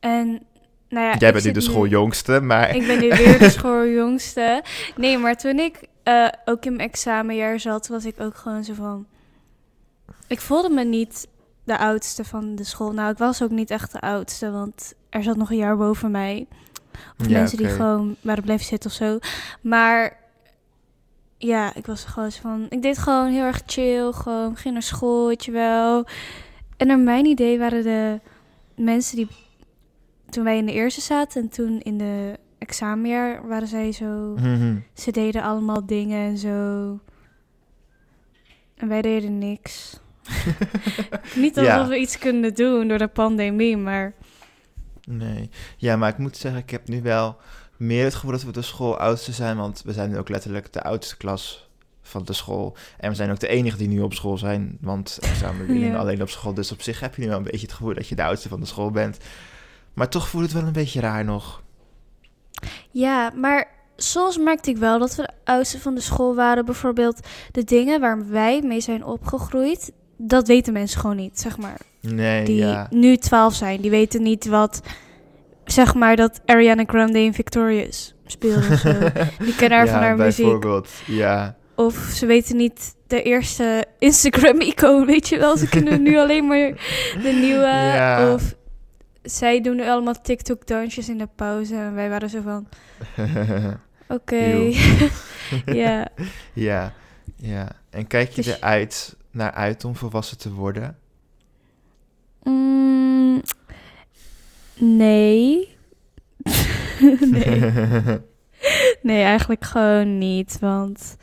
[0.00, 0.42] En.
[0.88, 2.74] Nou ja, Jij bent nu de schooljongste, maar...
[2.76, 4.62] Ik ben nu weer de schooljongste.
[4.96, 8.74] Nee, maar toen ik eh, ook in mijn examenjaar zat, was ik ook gewoon zo
[8.74, 9.06] van.
[10.26, 11.26] Ik voelde me niet
[11.64, 12.92] de oudste van de school.
[12.92, 16.10] Nou, ik was ook niet echt de oudste, want er zat nog een jaar boven
[16.10, 16.46] mij.
[17.20, 19.18] Of Ja, mensen die gewoon waren blijven zitten of zo.
[19.60, 20.16] Maar
[21.38, 22.66] ja, ik was gewoon zo van.
[22.68, 24.12] Ik deed gewoon heel erg chill.
[24.12, 26.06] Gewoon ging naar school, weet je wel.
[26.76, 28.20] En naar mijn idee waren de
[28.74, 29.28] mensen die
[30.30, 34.34] toen wij in de eerste zaten en toen in de examenjaar waren zij zo.
[34.36, 34.76] Mhm.
[34.94, 36.50] Ze deden allemaal dingen en zo.
[38.76, 40.00] En wij deden niks.
[41.36, 41.88] Niet alsof Ja.
[41.88, 44.14] we iets kunnen doen door de pandemie, maar
[45.08, 45.50] Nee.
[45.76, 47.36] Ja, maar ik moet zeggen, ik heb nu wel
[47.76, 49.56] meer het gevoel dat we de school oudste zijn.
[49.56, 51.68] Want we zijn nu ook letterlijk de oudste klas
[52.02, 52.76] van de school.
[52.98, 54.78] En we zijn ook de enige die nu op school zijn.
[54.80, 55.96] Want er zijn Ja.
[55.96, 56.54] alleen op school.
[56.54, 58.48] Dus op zich heb je nu wel een beetje het gevoel dat je de oudste
[58.48, 59.16] van de school bent.
[59.94, 61.62] Maar toch voelt het wel een beetje raar nog.
[62.90, 66.64] Ja, maar soms merkte ik wel dat we de oudste van de school waren.
[66.64, 67.20] Bijvoorbeeld
[67.52, 69.92] de dingen waar wij mee zijn opgegroeid.
[70.16, 71.80] Dat weten mensen gewoon niet, zeg maar.
[72.00, 72.86] Nee, Die ja.
[72.90, 73.80] nu 12 zijn.
[73.80, 74.80] Die weten niet wat,
[75.66, 78.68] zeg maar, dat Ariana Grande in Victorious speelde.
[78.72, 78.92] of zo.
[79.44, 80.36] Die kennen haar ja, van haar muziek.
[80.44, 80.90] bijvoorbeeld.
[81.06, 81.56] Ja.
[81.74, 85.56] Of ze weten niet de eerste Instagram-icoon, weet je wel.
[85.56, 86.70] Ze kunnen nu alleen maar
[87.22, 87.66] de nieuwe.
[87.96, 88.32] Ja.
[88.32, 88.54] Of
[89.22, 91.74] zij doen nu allemaal TikTok-dansjes in de pauze.
[91.74, 92.68] En wij waren zo van,
[94.08, 94.70] oké.
[95.64, 96.08] Ja.
[96.54, 96.92] ja,
[97.36, 97.68] ja.
[97.90, 100.98] En kijk je Dus- eruit naar uit om volwassen te worden?
[102.42, 103.42] Mm,
[104.78, 105.76] nee.
[107.32, 107.72] nee.
[109.02, 110.58] Nee, eigenlijk gewoon niet.
[110.58, 111.16] Want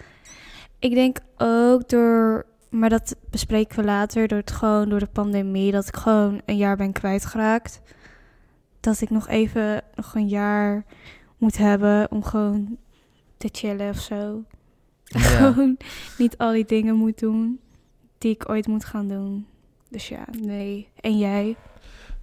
[0.79, 5.71] ik denk ook door, maar dat bespreken we later, door het gewoon door de pandemie,
[5.71, 7.81] dat ik gewoon een jaar ben kwijtgeraakt.
[8.79, 10.85] Dat ik nog even nog een jaar
[11.37, 12.77] moet hebben om gewoon
[13.37, 14.43] te chillen of zo.
[15.03, 15.19] Ja.
[15.37, 15.77] Gewoon
[16.17, 17.59] niet al die dingen moet doen
[18.17, 19.47] die ik ooit moet gaan doen.
[19.89, 20.87] Dus ja, nee.
[21.01, 21.55] En jij?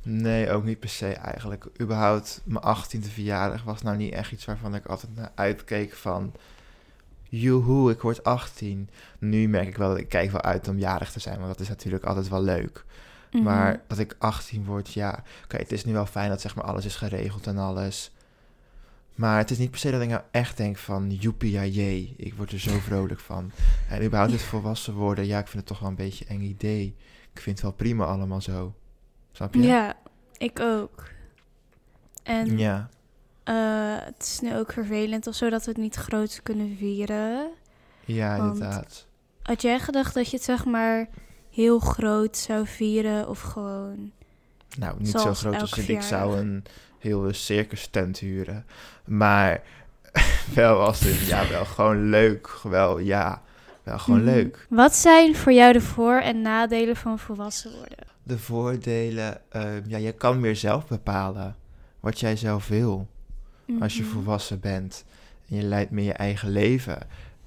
[0.03, 1.67] Nee, ook niet per se eigenlijk.
[1.81, 6.33] Überhaupt, mijn 18e verjaardag was nou niet echt iets waarvan ik altijd naar uitkeek van...
[7.29, 8.91] Joehoe, ik word 18.
[9.19, 11.61] Nu merk ik wel dat ik kijk wel uit om jarig te zijn, want dat
[11.61, 12.85] is natuurlijk altijd wel leuk.
[13.31, 13.43] Mhm.
[13.43, 15.23] Maar dat ik 18 word, ja...
[15.45, 18.13] Oké, het is nu wel fijn dat zeg maar alles is geregeld en alles.
[19.15, 21.11] Maar het is niet per se dat ik nou echt denk van...
[21.11, 22.15] Joepie, ja, jee.
[22.17, 23.51] Ik word er zo vrolijk van.
[23.89, 26.43] En überhaupt het volwassen worden, ja, ik vind het toch wel een beetje een eng
[26.43, 26.97] idee.
[27.33, 28.75] Ik vind het wel prima allemaal zo.
[29.33, 29.61] Snap je?
[29.62, 29.95] Ja,
[30.37, 31.05] ik ook.
[32.23, 32.88] En Ja.
[33.45, 33.55] eh,
[34.05, 37.51] het is nu ook vervelend of zo dat we het niet groot kunnen vieren.
[38.05, 39.07] Ja, Want- inderdaad.
[39.43, 41.09] Had jij gedacht dat je het zeg maar
[41.51, 44.12] heel groot zou vieren of gewoon...
[44.79, 46.03] Nou, niet zo groot als ik.
[46.03, 46.64] Zou een
[46.99, 48.66] heel circus tent huren.
[49.05, 49.62] Maar
[50.55, 52.49] wel als het, ja, wel gewoon leuk.
[52.62, 53.43] Wel, ja,
[53.90, 54.31] wel gewoon Mhm.
[54.31, 54.66] leuk.
[54.68, 57.98] Wat zijn voor jou de voor- en nadelen van volwassen worden?
[58.22, 61.57] De voordelen, ehm, ja, je kan meer zelf bepalen
[62.00, 63.09] wat jij zelf wil.
[63.81, 64.12] Als je Mhm.
[64.12, 65.05] volwassen bent
[65.48, 66.98] en je leidt meer je eigen leven.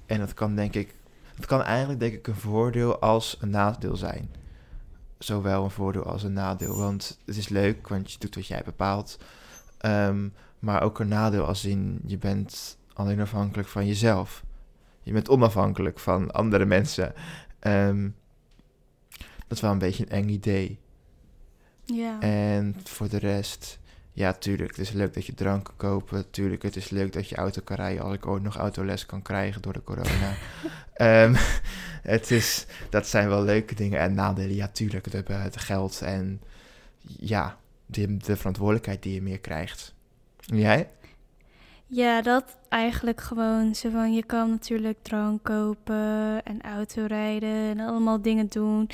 [0.06, 0.94] En dat kan denk ik,
[1.36, 4.30] dat kan eigenlijk denk ik een voordeel als een nadeel zijn.
[5.18, 6.76] Zowel een voordeel als een nadeel.
[6.76, 9.18] Want het is leuk, want je doet wat jij bepaalt.
[9.78, 10.28] Ehm,
[10.58, 14.42] maar ook een nadeel als in je bent alleen afhankelijk van jezelf.
[15.04, 17.14] Je bent onafhankelijk van andere mensen.
[17.58, 18.08] Ehm,
[19.18, 20.78] dat is wel een beetje een eng idee.
[21.84, 22.20] Ja.
[22.20, 23.78] En voor de rest,
[24.12, 26.30] ja, tuurlijk, het is leuk dat je drank kan kopen.
[26.30, 28.04] Tuurlijk, het is leuk dat je auto kan rijden.
[28.04, 30.34] Als ik ooit nog autoles kan krijgen door de corona.
[30.94, 31.34] Ehm,
[32.02, 34.00] het is, dat zijn wel leuke dingen.
[34.00, 36.40] En nadelen, ja, tuurlijk, het, het geld en
[37.18, 39.94] ja, de, de verantwoordelijkheid die je meer krijgt.
[40.46, 40.88] En jij?
[41.86, 48.22] Ja, dat eigenlijk gewoon zo van je kan natuurlijk drank kopen en autorijden en allemaal
[48.22, 48.90] dingen doen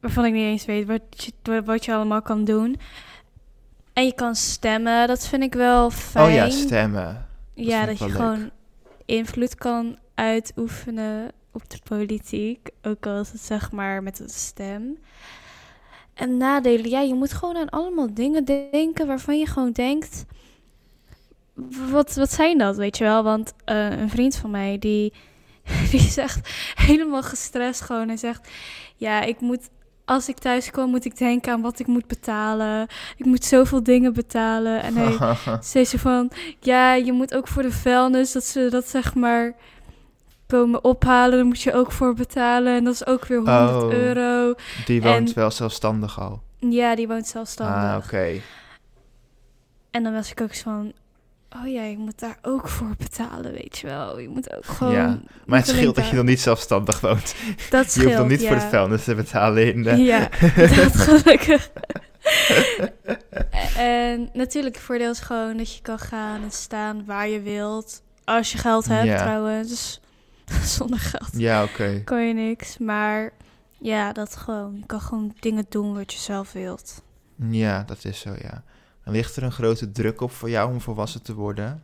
[0.00, 1.02] waarvan ik niet eens weet wat
[1.42, 2.76] je, wat je allemaal kan doen.
[3.92, 6.26] En je kan stemmen, dat vind ik wel fijn.
[6.26, 7.26] Oh ja, stemmen.
[7.54, 8.50] ja, dat je gewoon
[9.04, 14.98] invloed kan uitoefenen op de politiek, ook al is het zeg maar met een stem.
[16.14, 20.24] En nadelen, ja, je moet gewoon aan allemaal dingen denken waarvan je gewoon denkt
[21.90, 23.22] wat, wat zijn dat, weet je wel?
[23.22, 25.12] Want uh, een vriend van mij, die,
[25.90, 28.08] die zegt helemaal gestrest gewoon.
[28.08, 28.48] Hij zegt,
[28.96, 29.70] ja, ik moet...
[30.04, 32.86] Als ik thuis kom, moet ik denken aan wat ik moet betalen.
[33.16, 34.82] Ik moet zoveel dingen betalen.
[34.82, 36.30] En hij zei ze van...
[36.60, 39.54] Ja, je moet ook voor de vuilnis, dat ze dat zeg maar
[40.46, 41.36] komen ophalen.
[41.36, 42.76] Daar moet je ook voor betalen.
[42.76, 44.54] En dat is ook weer 100 oh, euro.
[44.86, 46.42] Die woont wel zelfstandig al?
[46.58, 47.90] Ja, die woont zelfstandig.
[47.90, 48.40] Ah, oké.
[49.90, 50.92] En dan was ik ook zo van
[51.56, 54.18] oh ja, je moet daar ook voor betalen, weet je wel.
[54.18, 54.92] Je moet ook gewoon...
[54.92, 57.34] Ja, maar het scheelt dat je dan niet zelfstandig woont.
[57.70, 59.96] Dat scheelt, Je hoeft dan niet voor de vuilnis te betalen in de...
[59.96, 60.28] Ja,
[60.76, 61.70] dat gelukkig.
[63.76, 68.02] en natuurlijk, het voordeel is gewoon dat je kan gaan en staan waar je wilt.
[68.24, 69.68] Als je geld hebt trouwens.
[69.68, 70.00] Dus
[70.76, 72.02] zonder geld ja, oké.
[72.04, 72.78] kan je niks.
[72.78, 73.32] Maar
[73.78, 74.76] ja, dat gewoon.
[74.76, 77.02] Je kan gewoon dingen doen wat je zelf wilt.
[77.50, 78.62] Ja, dat is zo, ja.
[79.10, 81.82] Ligt er een grote druk op voor jou om volwassen te worden?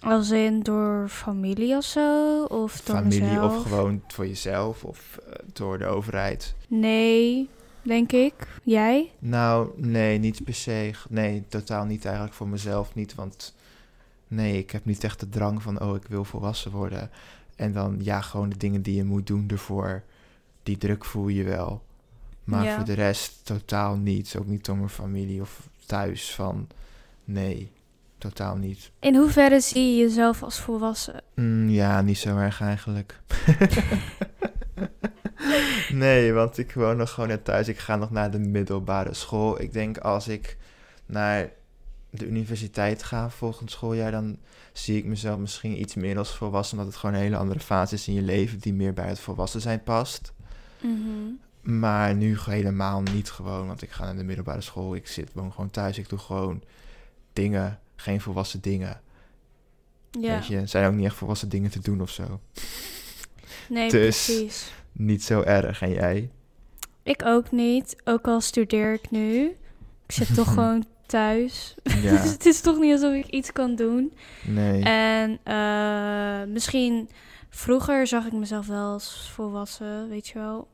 [0.00, 2.42] Als in door familie of zo?
[2.44, 3.56] Of door familie mezelf?
[3.56, 6.54] of gewoon voor jezelf of uh, door de overheid?
[6.68, 7.48] Nee,
[7.82, 8.34] denk ik.
[8.62, 9.12] Jij?
[9.18, 10.90] Nou, nee, niet per se.
[11.08, 13.14] Nee, totaal niet eigenlijk voor mezelf niet.
[13.14, 13.54] Want
[14.28, 17.10] nee, ik heb niet echt de drang van, oh, ik wil volwassen worden.
[17.56, 20.02] En dan, ja, gewoon de dingen die je moet doen ervoor.
[20.62, 21.82] Die druk voel je wel.
[22.48, 24.36] Maar voor de rest totaal niet.
[24.38, 26.68] Ook niet door mijn familie of thuis van
[27.24, 27.72] nee,
[28.18, 28.90] totaal niet.
[28.98, 31.22] In hoeverre zie je jezelf als volwassen?
[31.34, 33.20] Mm, ja, niet zo erg eigenlijk.
[35.92, 37.68] nee, want ik woon nog gewoon net thuis.
[37.68, 39.60] Ik ga nog naar de middelbare school.
[39.60, 40.56] Ik denk als ik
[41.06, 41.50] naar
[42.10, 44.38] de universiteit ga volgend schooljaar, dan
[44.72, 46.78] zie ik mezelf misschien iets meer als volwassen.
[46.78, 49.20] Omdat het gewoon een hele andere fase is in je leven die meer bij het
[49.20, 50.32] volwassen zijn past.
[50.80, 54.94] Mm maar nu helemaal niet gewoon, want ik ga naar de middelbare school.
[54.94, 55.98] Ik zit woon gewoon thuis.
[55.98, 56.62] Ik doe gewoon
[57.32, 59.00] dingen, geen volwassen dingen.
[60.10, 60.34] Ja.
[60.34, 62.40] Weet je, er zijn ook niet echt volwassen dingen te doen of zo.
[63.68, 64.72] Nee, dus precies.
[64.92, 65.82] niet zo erg.
[65.82, 66.30] En jij?
[67.02, 69.56] Ik ook niet, ook al studeer ik nu.
[70.06, 71.74] Ik zit toch gewoon thuis.
[72.02, 72.10] Ja.
[72.10, 74.12] dus het is toch niet alsof ik iets kan doen.
[74.44, 74.82] Nee.
[74.82, 77.08] En uh, misschien
[77.50, 80.68] vroeger zag ik mezelf wel als volwassen, weet je wel.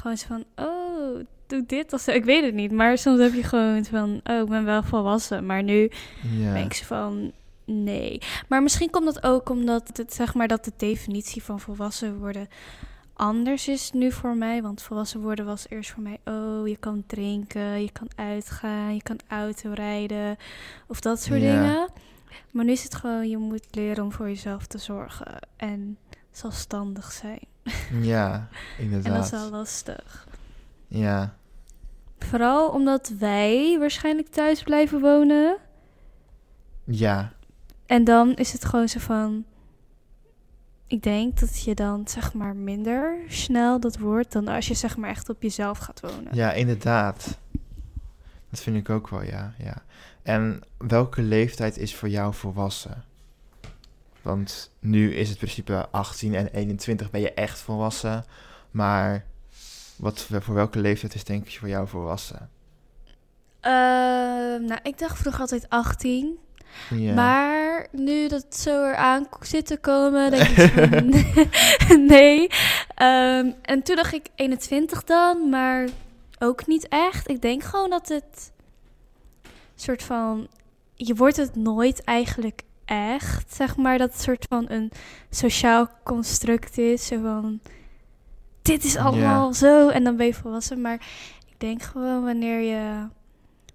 [0.00, 2.10] Gewoon zo van, oh, doe dit of zo.
[2.10, 5.46] Ik weet het niet, maar soms heb je gewoon van, oh, ik ben wel volwassen.
[5.46, 5.90] Maar nu
[6.38, 6.52] ja.
[6.52, 7.32] denk ik van,
[7.64, 8.20] nee.
[8.48, 12.48] Maar misschien komt dat ook omdat het, zeg maar, dat de definitie van volwassen worden
[13.20, 14.62] anders is nu voor mij.
[14.62, 19.02] Want volwassen worden was eerst voor mij, oh, je kan drinken, je kan uitgaan, je
[19.02, 20.36] kan autorijden
[20.86, 21.88] of dat soort dingen.
[22.50, 25.98] Maar nu is het gewoon, je moet leren om voor jezelf te zorgen en
[26.30, 27.40] zelfstandig zijn.
[28.00, 29.06] Ja, inderdaad.
[29.12, 30.28] en dat is wel lastig.
[30.86, 31.34] Ja.
[32.18, 35.56] Vooral omdat wij waarschijnlijk thuis blijven wonen.
[36.84, 37.32] Ja.
[37.86, 39.44] En dan is het gewoon zo van.
[40.86, 44.96] Ik denk dat je dan zeg maar minder snel dat wordt dan als je zeg
[44.96, 46.34] maar echt op jezelf gaat wonen.
[46.34, 47.38] Ja, inderdaad.
[48.50, 49.54] Dat vind ik ook wel, ja.
[49.58, 49.82] ja.
[50.22, 53.04] En welke leeftijd is voor jou volwassen?
[54.22, 58.24] Want nu is het principe 18 en 21 ben je echt volwassen.
[58.70, 59.24] Maar
[59.96, 62.50] wat, voor welke leeftijd is denk je voor jou volwassen?
[63.62, 63.70] Uh,
[64.68, 66.38] nou, ik dacht vroeger altijd 18.
[66.90, 67.14] Ja.
[67.14, 72.40] Maar nu dat het zo eraan zit te komen, denk ik van, nee.
[73.02, 75.88] Um, en toen dacht ik 21 dan, maar
[76.38, 77.28] ook niet echt.
[77.28, 78.52] Ik denk gewoon dat het
[79.74, 80.48] soort van...
[80.94, 84.92] Je wordt het nooit eigenlijk echt, zeg maar, dat het soort van een
[85.30, 87.06] sociaal construct is.
[87.06, 87.60] Zo van,
[88.62, 90.80] dit is allemaal zo en dan ben je volwassen.
[90.80, 91.00] Maar
[91.46, 93.06] ik denk gewoon wanneer je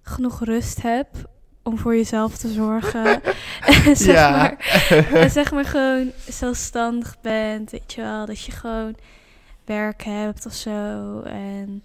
[0.01, 1.23] genoeg rust hebt
[1.63, 3.21] om voor jezelf te zorgen.
[3.85, 4.29] en, zeg ja.
[4.29, 8.25] maar, en zeg maar gewoon zelfstandig bent, weet je wel.
[8.25, 8.95] Dat je gewoon
[9.65, 11.21] werk hebt of zo.
[11.21, 11.81] En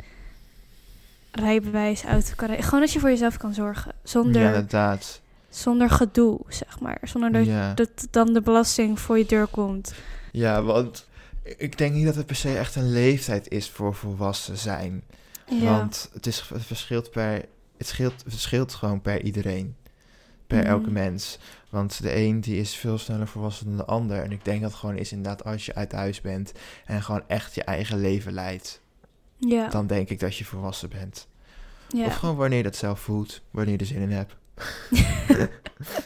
[1.31, 2.63] rijbewijs, auto kan.
[2.63, 3.93] Gewoon als je voor jezelf kan zorgen.
[4.03, 5.21] Zonder, Ja, inderdaad.
[5.51, 6.99] Zonder gedoe, zeg maar.
[7.03, 7.75] Zonder dat, Ja.
[7.75, 9.95] dat dan de belasting voor je deur komt.
[10.33, 11.09] ja, want
[11.57, 15.03] ik denk niet dat het per se echt een leeftijd is voor volwassen zijn.
[15.51, 15.65] Ja.
[15.65, 17.45] Want het, is, het, verschilt per,
[17.77, 19.77] het, scheelt, het verschilt gewoon per iedereen.
[20.47, 20.67] Per Mhm.
[20.69, 21.39] elke mens.
[21.69, 24.23] Want de een die is veel sneller volwassen dan de ander.
[24.23, 26.53] En ik denk dat het gewoon is inderdaad als je uit huis bent
[26.87, 28.81] en gewoon echt je eigen leven leidt.
[29.37, 29.69] ja.
[29.69, 31.27] Dan denk ik dat je volwassen bent.
[31.89, 32.07] ja.
[32.07, 33.41] Of gewoon wanneer je dat zelf voelt.
[33.51, 34.35] Wanneer je er zin in hebt.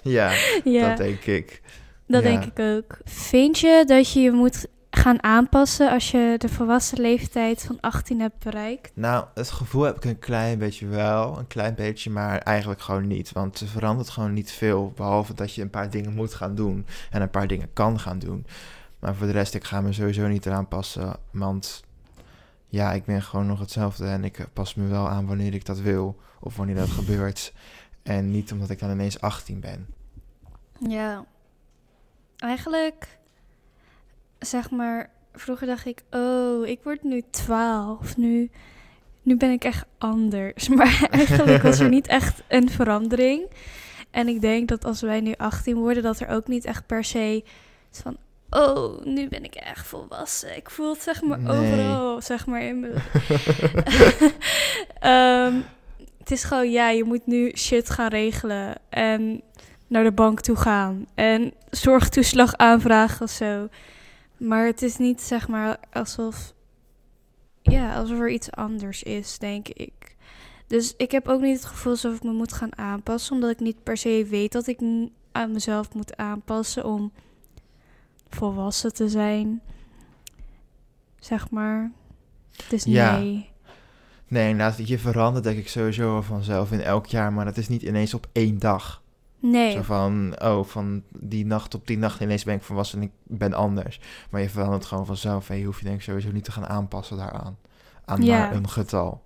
[0.03, 0.33] Ja,
[0.65, 0.89] ja.
[0.89, 1.63] dat denk ik.
[2.07, 2.29] Dat Ja.
[2.31, 2.99] denk ik ook.
[3.05, 8.21] Vind je dat je je moet gaan aanpassen als je de volwassen leeftijd van 18
[8.21, 8.91] hebt bereikt?
[8.95, 11.39] Nou, het gevoel heb ik een klein beetje wel.
[11.39, 13.33] Een klein beetje, maar eigenlijk gewoon niet.
[13.33, 14.93] Want er verandert gewoon niet veel.
[14.97, 16.87] Behalve dat je een paar dingen moet gaan doen.
[17.11, 18.47] En een paar dingen kan gaan doen.
[18.99, 21.17] Maar voor de rest, ik ga me sowieso niet eraan passen.
[21.31, 21.85] Want
[22.69, 24.07] ja, ik ben gewoon nog hetzelfde.
[24.07, 26.17] En ik pas me wel aan wanneer ik dat wil.
[26.41, 27.53] Of wanneer dat gebeurt.
[28.05, 29.87] En niet omdat ik dan ineens 18 ben.
[30.89, 31.25] Ja.
[32.39, 33.19] Eigenlijk,
[34.39, 38.17] zeg maar, vroeger dacht ik, oh, ik word nu 12.
[38.17, 38.51] Nu,
[39.23, 40.69] nu ben ik echt anders.
[40.77, 43.47] Maar eigenlijk was er niet echt een verandering.
[44.11, 47.05] En ik denk dat als wij nu 18 worden, dat er ook niet echt per
[47.05, 47.45] se
[47.93, 48.17] is van,
[48.51, 50.57] oh, nu ben ik echt volwassen.
[50.57, 51.57] Ik voel het zeg maar Nee.
[51.59, 52.93] overal, zeg maar in mijn...
[55.01, 55.55] Ehm,
[56.25, 59.43] het is gewoon, ja, je moet nu shit gaan regelen en
[59.87, 63.69] naar de bank toe gaan en zorgtoeslag aanvragen of zo.
[64.37, 66.55] Maar het is niet zeg maar alsof,
[67.63, 70.17] ja, alsof er iets anders is, denk ik.
[70.67, 73.61] Dus ik heb ook niet het gevoel alsof ik me moet gaan aanpassen, omdat ik
[73.61, 74.81] niet per se weet dat ik
[75.33, 77.13] aan mezelf moet aanpassen om
[78.29, 79.63] volwassen te zijn.
[81.19, 81.93] Zeg maar.
[82.69, 83.19] Dus Ja.
[83.19, 83.53] nee.
[84.29, 87.33] Nee, inderdaad, je verandert denk ik sowieso vanzelf in elk jaar.
[87.33, 89.03] Maar dat is niet ineens op één dag.
[89.39, 89.73] Nee.
[89.73, 93.11] Zo van, oh, van die nacht op die nacht ineens ben ik volwassen en ik
[93.39, 94.01] ben anders.
[94.31, 96.67] Maar je verandert gewoon vanzelf en je hoeft je denk ik sowieso niet te gaan
[96.67, 97.57] aanpassen daaraan.
[98.05, 98.39] Aan Ja.
[98.39, 99.23] maar een getal.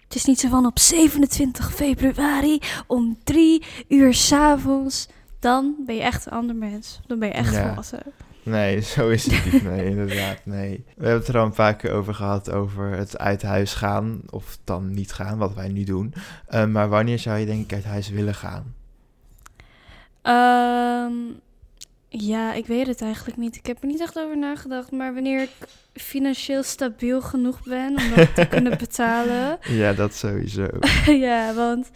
[0.00, 5.08] Het is niet zo van op 27 februari om drie uur s'avonds.
[5.38, 7.00] Dan ben je echt een ander mens.
[7.06, 7.66] Dan ben je echt Ja.
[7.66, 8.02] volwassen.
[8.42, 9.62] Nee, zo is het niet.
[9.62, 10.84] Nee, inderdaad, nee.
[10.96, 14.22] We hebben het er al een paar keer over gehad, over het uit huis gaan.
[14.30, 16.14] Of dan niet gaan, wat wij nu doen.
[16.46, 18.74] Eh, maar wanneer zou je denk ik uit huis willen gaan?
[20.22, 21.12] Ehm,
[22.08, 23.56] ja, ik weet het eigenlijk niet.
[23.56, 24.90] Ik heb er niet echt over nagedacht.
[24.90, 25.50] Maar wanneer ik
[25.92, 29.58] financieel stabiel genoeg ben om dat te kunnen betalen.
[29.68, 30.66] Ja, dat sowieso.
[31.26, 31.90] ja, want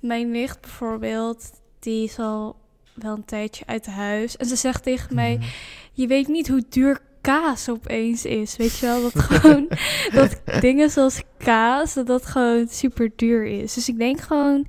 [0.00, 2.56] mijn nicht bijvoorbeeld, die is al
[2.96, 4.36] wel een tijdje uit huis.
[4.36, 5.46] En ze zegt tegen mij, Mhm.
[5.92, 8.56] je weet niet hoe duur kaas opeens is.
[8.56, 9.68] Weet je wel, dat gewoon,
[10.12, 13.74] dat dingen zoals kaas, dat dat gewoon super duur is.
[13.74, 14.66] Dus ik denk gewoon,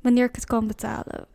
[0.00, 1.26] wanneer ik het kan betalen.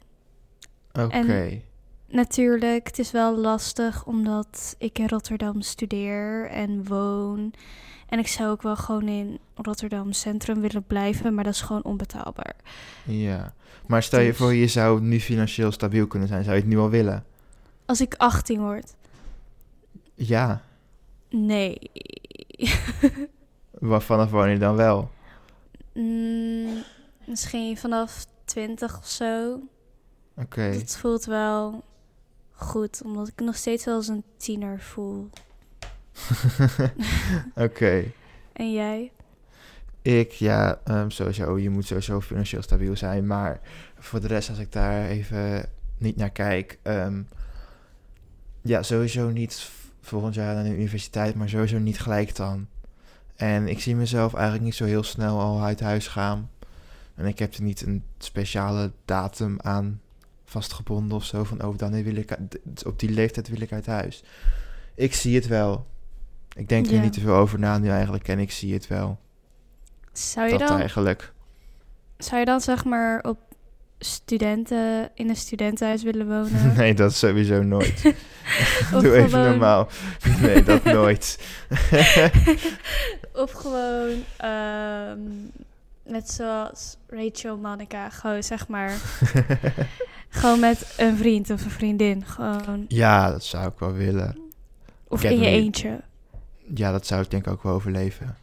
[0.92, 1.62] Oké.
[2.08, 7.54] Natuurlijk, het is wel lastig omdat ik in Rotterdam studeer en woon.
[8.10, 11.84] En ik zou ook wel gewoon in Rotterdam Centrum willen blijven, maar dat is gewoon
[11.84, 12.56] onbetaalbaar.
[13.04, 13.54] Ja.
[13.88, 16.44] Maar stel je Dus- voor, je zou nu financieel stabiel kunnen zijn.
[16.44, 17.26] Zou je het nu al willen?
[17.86, 18.96] Als ik 18 word,
[20.16, 20.62] Ja.
[21.30, 21.78] nee.
[23.80, 25.10] Wa- Vanaf wanneer dan wel?
[25.94, 26.84] Mm,
[27.26, 29.60] misschien vanaf 20 of zo.
[30.38, 30.62] Oké.
[30.62, 31.84] Het voelt wel
[32.52, 35.30] goed, omdat ik nog steeds wel als een tiener voel.
[37.56, 38.04] Oké.
[38.54, 39.12] En jij?
[40.02, 41.58] Ik, ja, ehm, sowieso.
[41.58, 43.28] Je moet sowieso financieel stabiel zijn.
[43.28, 43.60] Maar
[44.00, 46.80] voor de rest, als ik daar even niet naar kijk.
[46.82, 47.22] ehm,
[48.62, 49.70] ja, sowieso niet
[50.02, 52.68] volgend jaar naar de universiteit, maar sowieso niet gelijk dan.
[53.36, 56.50] En ik zie mezelf eigenlijk niet zo heel snel al uit huis gaan.
[57.16, 60.02] En ik heb er niet een speciale datum aan
[60.46, 61.44] vastgebonden of zo.
[61.44, 62.38] Van, oh, dan wil ik,
[62.86, 64.24] op die leeftijd wil ik uit huis.
[64.96, 65.86] Ik zie het wel.
[66.56, 67.02] Ik denk er Ja.
[67.02, 68.28] niet te veel over na nu eigenlijk.
[68.28, 69.20] En ik zie het wel.
[70.12, 71.34] Zou je Dat dan, eigenlijk.
[72.18, 73.38] zou je dan zeg maar op
[74.00, 76.74] studenten, in een studentenhuis willen wonen?
[76.78, 78.02] Nee, dat sowieso nooit.
[78.94, 79.88] Of Doe even gewoon- normaal.
[80.42, 81.40] Nee, dat nooit.
[83.34, 85.20] Of gewoon, ehm,
[86.04, 88.92] net zoals Rachel Monica, gewoon zeg maar,
[90.30, 92.86] gewoon met een vriend of een vriendin, gewoon.
[92.88, 94.38] ja, dat zou ik wel willen.
[95.08, 96.02] Of Ik in je niet- eentje.
[96.74, 98.38] Ja, dat zou ik denk ik ook wel overleven.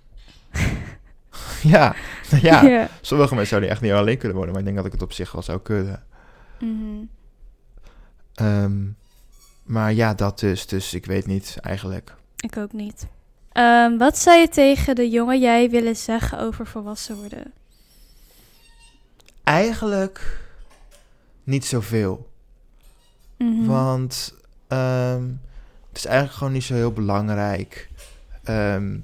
[1.63, 1.95] ja,
[2.41, 2.89] ja.
[3.01, 5.13] Sommige mensen zouden echt niet alleen kunnen wonen, maar ik denk dat ik het op
[5.13, 6.05] zich wel zou kunnen.
[6.61, 7.05] Mhm.
[8.35, 8.87] Ehm,
[9.63, 10.67] maar ja, dat dus.
[10.67, 12.15] Dus ik weet niet eigenlijk.
[12.37, 13.07] Ik ook niet.
[13.53, 17.53] Ehm, wat zou je tegen de jonge jij willen zeggen over volwassen worden?
[19.45, 20.41] Eigenlijk
[21.45, 22.31] niet zoveel.
[23.39, 23.67] Mhm.
[23.67, 24.35] Want
[24.69, 25.23] ehm,
[25.89, 27.89] het is eigenlijk gewoon niet zo heel belangrijk.
[28.51, 28.99] Ehm,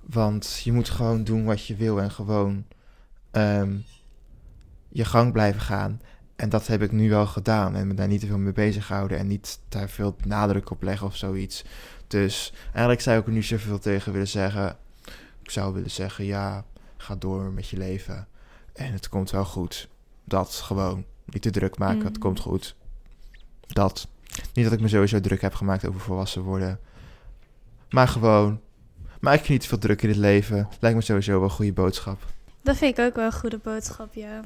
[0.00, 2.64] want je moet gewoon doen wat je wil en gewoon
[3.30, 3.76] ehm,
[4.88, 6.00] je gang blijven gaan.
[6.36, 8.88] En dat heb ik nu wel gedaan en me daar niet te veel mee bezig
[8.88, 11.64] houden en niet daar veel nadruk op leggen of zoiets.
[12.06, 14.76] Dus eigenlijk zou ik er niet zoveel tegen willen zeggen.
[15.42, 16.64] Ik zou willen zeggen, ja,
[16.96, 18.28] ga door met je leven.
[18.72, 19.88] En het komt wel goed.
[20.24, 21.04] Dat gewoon.
[21.24, 22.20] Niet te druk maken, het Mhm.
[22.20, 22.76] komt goed.
[23.66, 24.08] Dat.
[24.52, 26.80] Niet dat ik me sowieso druk heb gemaakt over volwassen worden.
[27.90, 28.60] Maar gewoon.
[29.26, 30.68] Maar ik niet veel druk in het leven.
[30.80, 32.18] Lijkt me sowieso wel een goede boodschap.
[32.62, 34.40] Dat vind ik ook wel een goede boodschap, ja.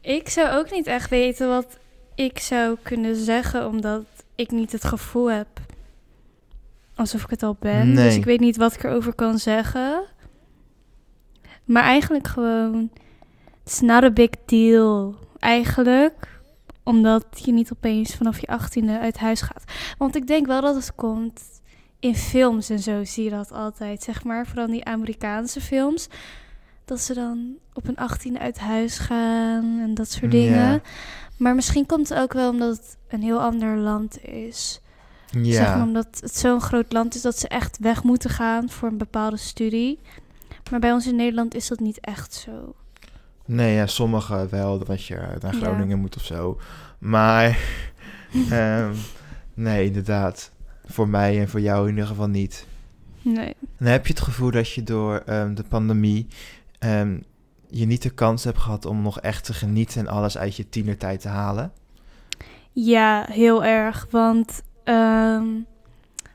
[0.00, 1.78] Ik zou ook niet echt weten wat
[2.14, 4.04] ik zou kunnen zeggen, omdat
[4.34, 5.46] ik niet het gevoel heb
[6.94, 7.92] alsof ik het al ben.
[7.92, 8.04] Nee.
[8.04, 10.04] Dus ik weet niet wat ik erover kan zeggen.
[11.64, 12.90] Maar eigenlijk gewoon,
[13.64, 15.14] it's not a big deal.
[15.38, 16.40] Eigenlijk,
[16.82, 19.64] omdat je niet opeens vanaf je achttiende uit huis gaat.
[19.98, 21.53] Want ik denk wel dat het komt
[22.04, 24.46] in films en zo zie je dat altijd, zeg maar.
[24.46, 26.08] Vooral die Amerikaanse films.
[26.84, 30.72] Dat ze dan op een achttiende uit huis gaan en dat soort dingen.
[30.72, 30.80] Ja.
[31.36, 34.80] Maar misschien komt het ook wel omdat het een heel ander land is.
[35.30, 35.52] Ja.
[35.52, 38.88] Zeg maar omdat het zo'n groot land is dat ze echt weg moeten gaan voor
[38.88, 40.00] een bepaalde studie.
[40.70, 42.74] Maar bij ons in Nederland is dat niet echt zo.
[43.46, 45.60] Nee, ja, sommige wel, dat je naar Ja.
[45.60, 46.60] Groningen moet of zo.
[46.98, 47.58] Maar,
[48.50, 48.94] ehm,
[49.54, 50.52] nee, inderdaad.
[50.86, 52.66] Voor mij en voor jou in ieder geval niet.
[53.22, 53.54] Nee.
[53.76, 56.26] En heb je het gevoel dat je door ehm, de pandemie
[56.78, 57.18] ehm,
[57.68, 60.68] je niet de kans hebt gehad om nog echt te genieten en alles uit je
[60.68, 61.72] tienertijd te halen?
[62.72, 64.06] Ja, heel erg.
[64.10, 65.46] Want ehm,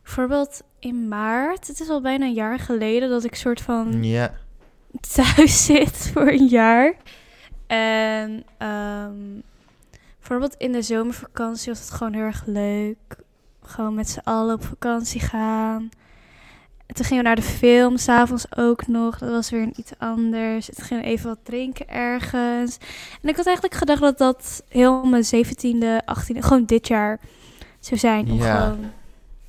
[0.04, 4.34] bijvoorbeeld in maart, het is al bijna een jaar geleden dat ik soort van Ja,
[5.14, 6.96] thuis zit voor een jaar.
[7.68, 8.44] En
[10.20, 13.18] bijvoorbeeld in de zomervakantie was het gewoon heel erg leuk.
[13.70, 15.90] Gewoon met z'n allen op vakantie gaan.
[16.86, 19.18] En toen gingen we naar de film, s'avonds ook nog.
[19.18, 20.66] Dat was weer iets anders.
[20.66, 22.78] Toen gingen we even wat drinken ergens.
[23.22, 27.20] En ik had eigenlijk gedacht dat dat heel mijn 17e, 18e, gewoon dit jaar
[27.80, 28.32] zou zijn.
[28.32, 28.60] Om Ja.
[28.60, 28.92] gewoon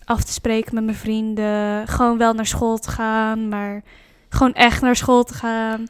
[0.05, 1.89] af te spreken met mijn vrienden.
[1.89, 3.83] Gewoon wel naar school te gaan, maar
[4.29, 5.87] gewoon echt naar school te gaan.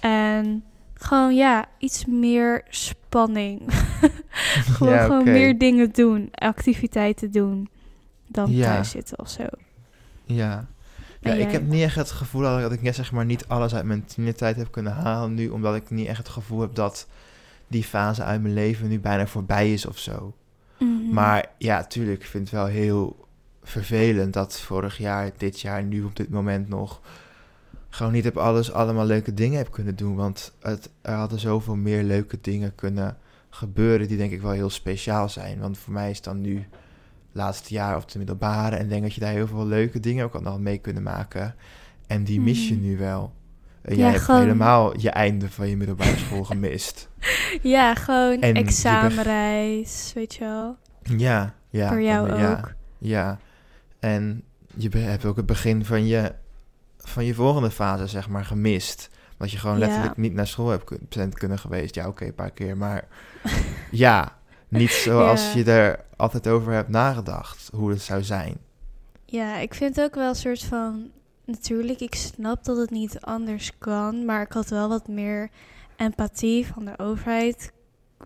[0.00, 0.64] En
[0.94, 3.60] gewoon, ja, iets meer spanning.
[4.76, 7.68] gewoon, Ja, gewoon meer dingen doen, activiteiten doen.
[8.26, 8.64] Dan Ja.
[8.64, 9.44] thuis zitten of zo.
[10.24, 10.66] ja.
[11.22, 13.48] Ja, ik heb niet echt het gevoel dat ik, dat ik net zeg maar niet
[13.48, 16.74] alles uit mijn tienertijd heb kunnen halen nu, omdat ik niet echt het gevoel heb
[16.74, 17.06] dat
[17.66, 20.34] die fase uit mijn leven nu bijna voorbij is of zo.
[20.78, 21.14] Mhm.
[21.14, 23.26] Maar ja, tuurlijk, ik vind het wel heel
[23.62, 27.00] vervelend dat vorig jaar, dit jaar, nu op dit moment nog
[27.88, 30.16] gewoon niet op alles allemaal leuke dingen heb kunnen doen.
[30.16, 33.18] Want het, er hadden zoveel meer leuke dingen kunnen
[33.50, 35.58] gebeuren die denk ik wel heel speciaal zijn.
[35.60, 36.66] Want voor mij is dan nu
[37.32, 40.34] laatste jaar of de middelbare en denk dat je daar heel veel leuke dingen ook
[40.34, 41.54] al nog mee kunnen maken.
[42.06, 42.82] En die mis je Mhm.
[42.82, 43.32] nu wel.
[43.82, 47.08] En Ja, jij hebt gewoon- helemaal je einde van je middelbare school gemist.
[47.62, 50.76] Ja, gewoon En je beg- examenreis, weet je wel.
[51.18, 51.88] Ja, ja.
[51.88, 52.50] Voor jou dat- ja.
[52.52, 52.72] ook.
[52.98, 53.38] Ja,
[53.98, 54.42] en
[54.76, 56.32] je hebt ook het begin van je,
[56.96, 59.10] van je volgende fase, zeg maar, gemist.
[59.40, 59.86] Dat je gewoon Ja.
[59.86, 61.94] letterlijk niet naar school hebt bent kunnen geweest.
[61.94, 63.04] Ja, oké, een paar keer, maar
[63.90, 64.36] ja,
[64.68, 65.58] niet zoals Ja.
[65.58, 68.56] je er altijd over hebt nagedacht, hoe het zou zijn.
[69.24, 71.10] Ja, ik vind ook wel een soort van...
[71.44, 74.24] Natuurlijk, ik snap dat het niet anders kan.
[74.24, 75.48] Maar ik had wel wat meer
[75.96, 77.72] empathie van de overheid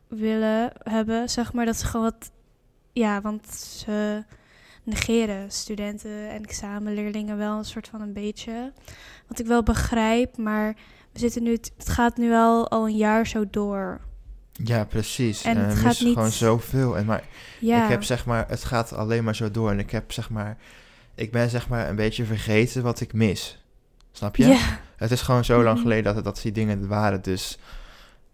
[0.09, 1.29] willen hebben.
[1.31, 2.31] Zeg maar dat ze gewoon wat...
[2.93, 4.25] Ja, want ze
[4.83, 8.73] negeren studenten en examenleerlingen wel een soort van een beetje.
[9.29, 10.77] Wat ik wel begrijp, maar
[11.15, 11.51] we zitten nu...
[11.51, 14.01] Het gaat nu wel al een jaar zo door.
[14.53, 15.43] Ja, precies.
[15.45, 16.97] En En het gaat is niet- gewoon zoveel.
[16.97, 17.23] En maar
[17.61, 19.71] Ja, ik heb zeg maar, het gaat alleen maar zo door.
[19.71, 20.57] En ik heb zeg maar,
[21.15, 23.65] ik ben zeg maar een beetje vergeten wat ik mis.
[24.13, 24.47] Snap je?
[24.47, 25.83] ja, Het is gewoon zo lang Mhm.
[25.83, 27.23] geleden dat, dat die dingen er waren.
[27.23, 27.59] Dus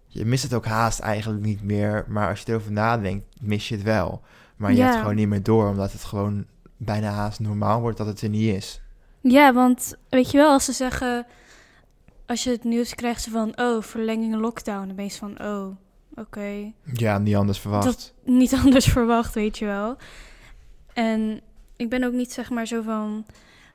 [0.06, 2.04] je mist het ook haast eigenlijk niet meer.
[2.08, 4.22] Maar als je erover nadenkt, mis je het wel.
[4.56, 4.82] Maar je Ja.
[4.82, 8.20] hebt het gewoon niet meer door, omdat het gewoon bijna haast normaal wordt dat het
[8.20, 8.80] er niet is.
[9.20, 11.26] Ja, want weet je wel, als ze zeggen,
[12.30, 15.66] als je het nieuws krijgt van, oh, verlenging lockdown, dan ben je van, oh,
[16.14, 17.84] oké, Ja, niet anders verwacht.
[17.84, 19.96] Dat- niet anders verwacht, weet je wel.
[20.92, 21.40] En
[21.76, 23.26] ik ben ook niet zeg maar zo van,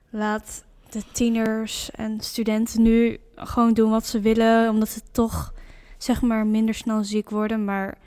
[0.09, 5.53] laat de tieners en studenten nu gewoon doen wat ze willen, omdat ze toch
[5.97, 7.97] zeg maar minder snel ziek worden, maar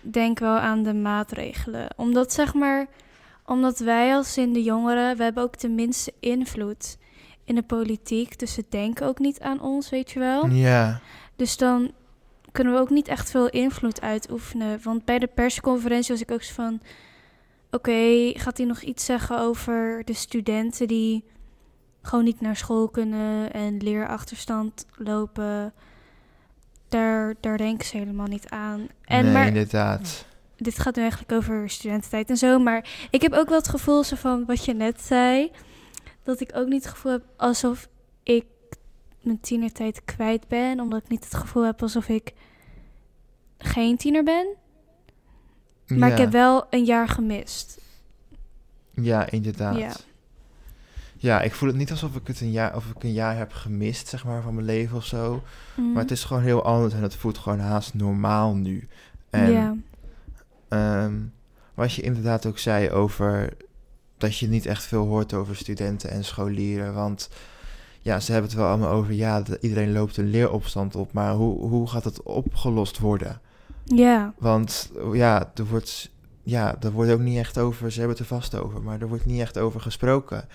[0.00, 1.88] denk wel aan de maatregelen.
[1.96, 2.86] Omdat zeg maar,
[3.44, 6.96] Omdat wij als in de jongeren, we hebben ook de minste invloed
[7.44, 8.38] in de politiek.
[8.38, 10.46] Dus ze denken ook niet aan ons, weet je wel.
[10.46, 11.00] Ja,
[11.36, 11.92] Dus dan
[12.52, 14.80] kunnen we ook niet echt veel invloed uitoefenen.
[14.82, 16.80] Want bij de persconferentie was ik ook zo van...
[17.70, 21.24] Oké, gaat hij nog iets zeggen over de studenten die
[22.02, 25.72] gewoon niet naar school kunnen en leerachterstand lopen?
[26.88, 28.86] Daar, daar denken ze helemaal niet aan.
[29.04, 30.26] En nee, maar inderdaad.
[30.56, 32.58] dit gaat nu eigenlijk over studententijd en zo.
[32.58, 35.50] Maar ik heb ook wel het gevoel zo van wat je net zei.
[36.22, 37.88] Dat ik ook niet het gevoel heb alsof
[38.22, 38.44] ik
[39.20, 40.80] mijn tienertijd kwijt ben.
[40.80, 42.32] Omdat ik niet het gevoel heb alsof ik
[43.58, 44.46] geen tiener ben.
[45.86, 46.14] Maar ja.
[46.14, 47.80] ik heb wel een jaar gemist.
[48.90, 49.78] Ja, inderdaad.
[49.78, 49.92] Ja.
[51.16, 51.40] Ja.
[51.40, 54.08] ik voel het niet alsof ik het een jaar, of ik een jaar heb gemist,
[54.08, 55.42] zeg maar, van mijn leven of zo.
[55.74, 55.92] Mhm.
[55.92, 58.88] Maar het is gewoon heel anders en het voelt gewoon haast normaal nu.
[59.30, 59.76] En ja.
[60.68, 61.14] ehm,
[61.74, 63.56] wat je inderdaad ook zei over
[64.22, 66.94] dat je niet echt veel hoort over studenten en scholieren.
[66.94, 67.28] Want
[68.00, 71.12] ja, ze hebben het wel allemaal over, ja, de- iedereen loopt een leeropstand op.
[71.12, 73.40] Maar hoe, hoe gaat het opgelost worden?
[73.84, 74.34] ja.
[74.38, 76.10] Want ja, er wordt,
[76.42, 79.08] ja, er wordt ook niet echt over, ze hebben het er vast over, maar er
[79.08, 80.48] wordt niet echt over gesproken.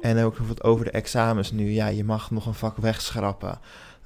[0.00, 3.58] En ook bijvoorbeeld over de examens nu, ja, je mag nog een vak wegschrappen.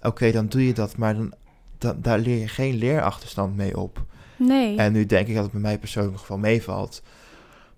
[0.03, 1.33] Oké, dan doe je dat, maar dan,
[1.79, 4.03] dan, daar leer je geen leerachterstand mee op.
[4.37, 4.77] Nee.
[4.77, 7.03] En nu denk ik dat het bij mij persoonlijk wel meevalt.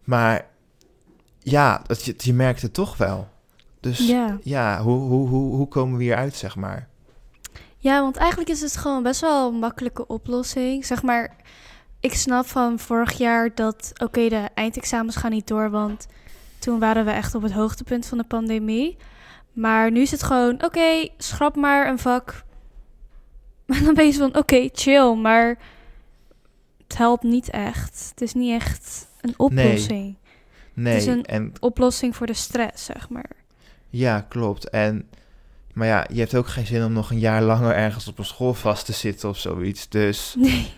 [0.04, 0.46] Maar
[1.50, 3.28] ja, dat je, je merkt het toch wel.
[3.80, 4.82] Dus ja, ja.
[4.82, 6.88] hoe, hoe, hoe, hoe komen we hier uit, zeg maar?
[7.86, 10.86] ja, want eigenlijk is het gewoon best wel een makkelijke oplossing.
[10.86, 11.36] Zeg maar,
[12.00, 16.06] ik snap van vorig jaar dat, oké, de eindexamens gaan niet door, want
[16.58, 18.96] toen waren we echt op het hoogtepunt van de pandemie.
[19.52, 22.34] Maar nu is het gewoon, oké, schrap maar een vak.
[23.66, 25.58] En dan ben je van, oké, chill, maar
[26.86, 28.08] het helpt niet echt.
[28.10, 30.02] Het is niet echt een oplossing.
[30.02, 30.18] Nee,
[30.84, 33.30] is een- en Oplossing voor de stress, zeg maar.
[33.90, 34.68] Ja, klopt.
[34.68, 35.08] En,
[35.72, 38.24] maar ja, je hebt ook geen zin om nog een jaar langer ergens op een
[38.24, 39.88] school vast te zitten of zoiets.
[39.88, 40.72] Dus Nee.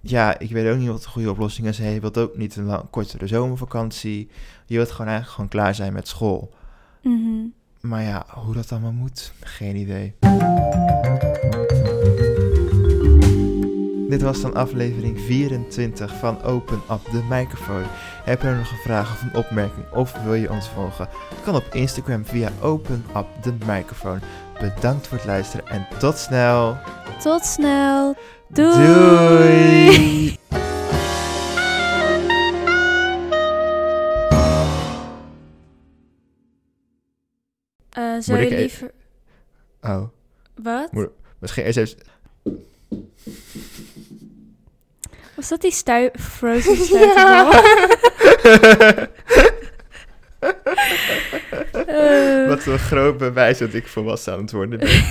[0.00, 1.76] ja, ik weet ook niet wat de goede oplossing is.
[1.76, 4.28] Je wilt ook niet een lang, kortere zomervakantie.
[4.66, 6.54] Je wilt gewoon eigenlijk gewoon klaar zijn met school.
[7.02, 7.46] Mhm.
[7.80, 10.14] Maar ja, hoe dat allemaal moet, geen idee.
[14.12, 17.84] Dit was dan aflevering 24 van Open Up the Microphone.
[18.24, 21.08] Heb je nog een vraag of een opmerking of wil je ons volgen?
[21.44, 24.20] Kan op Instagram via Open Up the Microphone.
[24.60, 26.76] Bedankt voor het luisteren en tot snel.
[27.22, 28.16] Tot snel.
[28.48, 28.86] Doei.
[28.86, 30.36] Doei.
[37.90, 38.90] Eh, zou je e- liever...
[39.80, 40.02] Oh,
[40.54, 40.92] Wat?
[40.92, 41.98] Moet- misschien eerst even...
[45.42, 46.10] Was dat die stui...
[46.20, 47.50] Frozen stuiterbal?
[52.48, 54.88] Wat een groot bewijs dat ik volwassen aan het worden ben.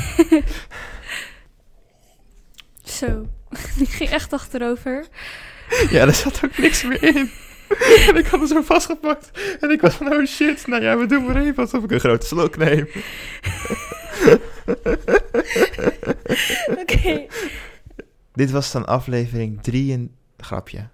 [3.00, 3.28] Zo.
[3.78, 5.06] Die ging echt achterover.
[5.90, 7.32] Ja, er zat ook niks meer in.
[8.08, 9.32] En ik had hem zo vastgepakt.
[9.60, 12.00] En ik was van, oh shit, nou ja, we doen maar even alsof ik een
[12.00, 12.88] grote slok neem.
[16.80, 17.26] Oké.
[18.34, 20.16] Dit was dan aflevering 3 en...
[20.42, 20.92] Grapje.